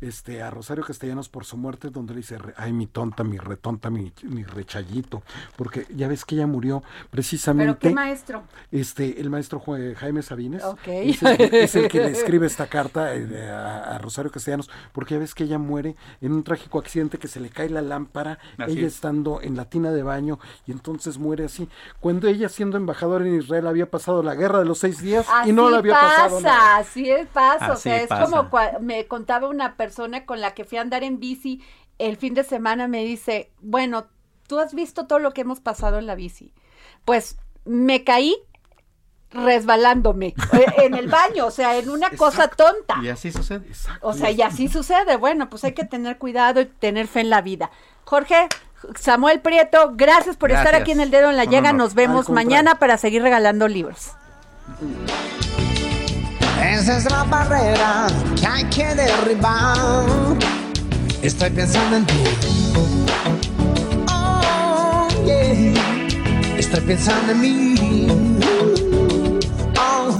[0.00, 3.90] este, a Rosario Castellanos por su muerte, donde le dice, ay, mi tonta, mi retonta,
[3.90, 5.22] mi, mi rechayito,
[5.56, 7.88] porque ya ves que ella murió ¿Pero precisamente...
[7.88, 8.42] qué maestro?
[8.70, 9.62] Este, el maestro
[9.96, 13.98] Jaime Sabines es, el, que- es el que le escribe esta carta eh, a, a
[13.98, 17.48] Rosario Castellanos, porque ya ves que ella muere en un trágico accidente que se le
[17.50, 18.94] cae la lámpara, Así ella es.
[18.94, 21.68] estando en la tina de baño y entonces muere así.
[22.00, 25.50] Cuando ella siendo embajadora en Israel había pasado la guerra de los seis días Así
[25.50, 26.76] y no le había pasa, pasado nada.
[26.78, 29.85] así es pasa, o sea, es como me contaba una persona
[30.26, 31.62] con la que fui a andar en bici
[31.98, 34.06] el fin de semana, me dice, bueno,
[34.46, 36.52] tú has visto todo lo que hemos pasado en la bici.
[37.04, 38.36] Pues me caí
[39.30, 42.96] resbalándome eh, en el baño, o sea, en una cosa tonta.
[43.02, 43.66] Y así sucede.
[44.00, 45.16] O sea, y así sucede.
[45.16, 47.70] Bueno, pues hay que tener cuidado y tener fe en la vida.
[48.04, 48.48] Jorge,
[48.98, 51.72] Samuel Prieto, gracias por estar aquí en el dedo en la No, llaga.
[51.72, 51.84] no, no.
[51.84, 54.12] Nos vemos mañana para seguir regalando libros.
[56.66, 58.08] Esa es la barrera
[58.38, 60.36] que hay que derribar.
[61.22, 62.24] Estoy pensando en ti.
[64.10, 66.58] Oh, yeah.
[66.58, 68.08] Estoy pensando en mí.
[69.78, 70.18] Oh.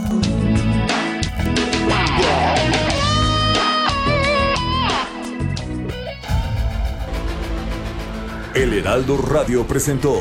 [8.55, 10.15] El Heraldo Radio presentó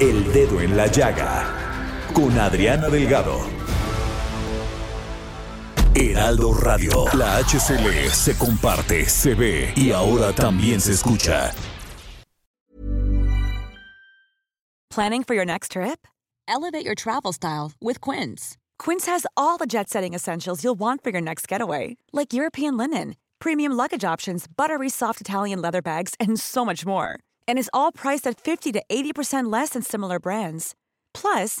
[0.00, 1.44] El Dedo en la Llaga
[2.12, 3.61] con Adriana Delgado.
[5.94, 11.52] Heraldo Radio, la HCL se comparte, se ve y ahora también se escucha.
[14.90, 16.06] Planning for your next trip?
[16.48, 18.56] Elevate your travel style with Quince.
[18.78, 22.76] Quince has all the jet setting essentials you'll want for your next getaway, like European
[22.76, 27.18] linen, premium luggage options, buttery soft Italian leather bags, and so much more.
[27.46, 30.74] And is all priced at 50 to 80% less than similar brands.
[31.14, 31.60] Plus,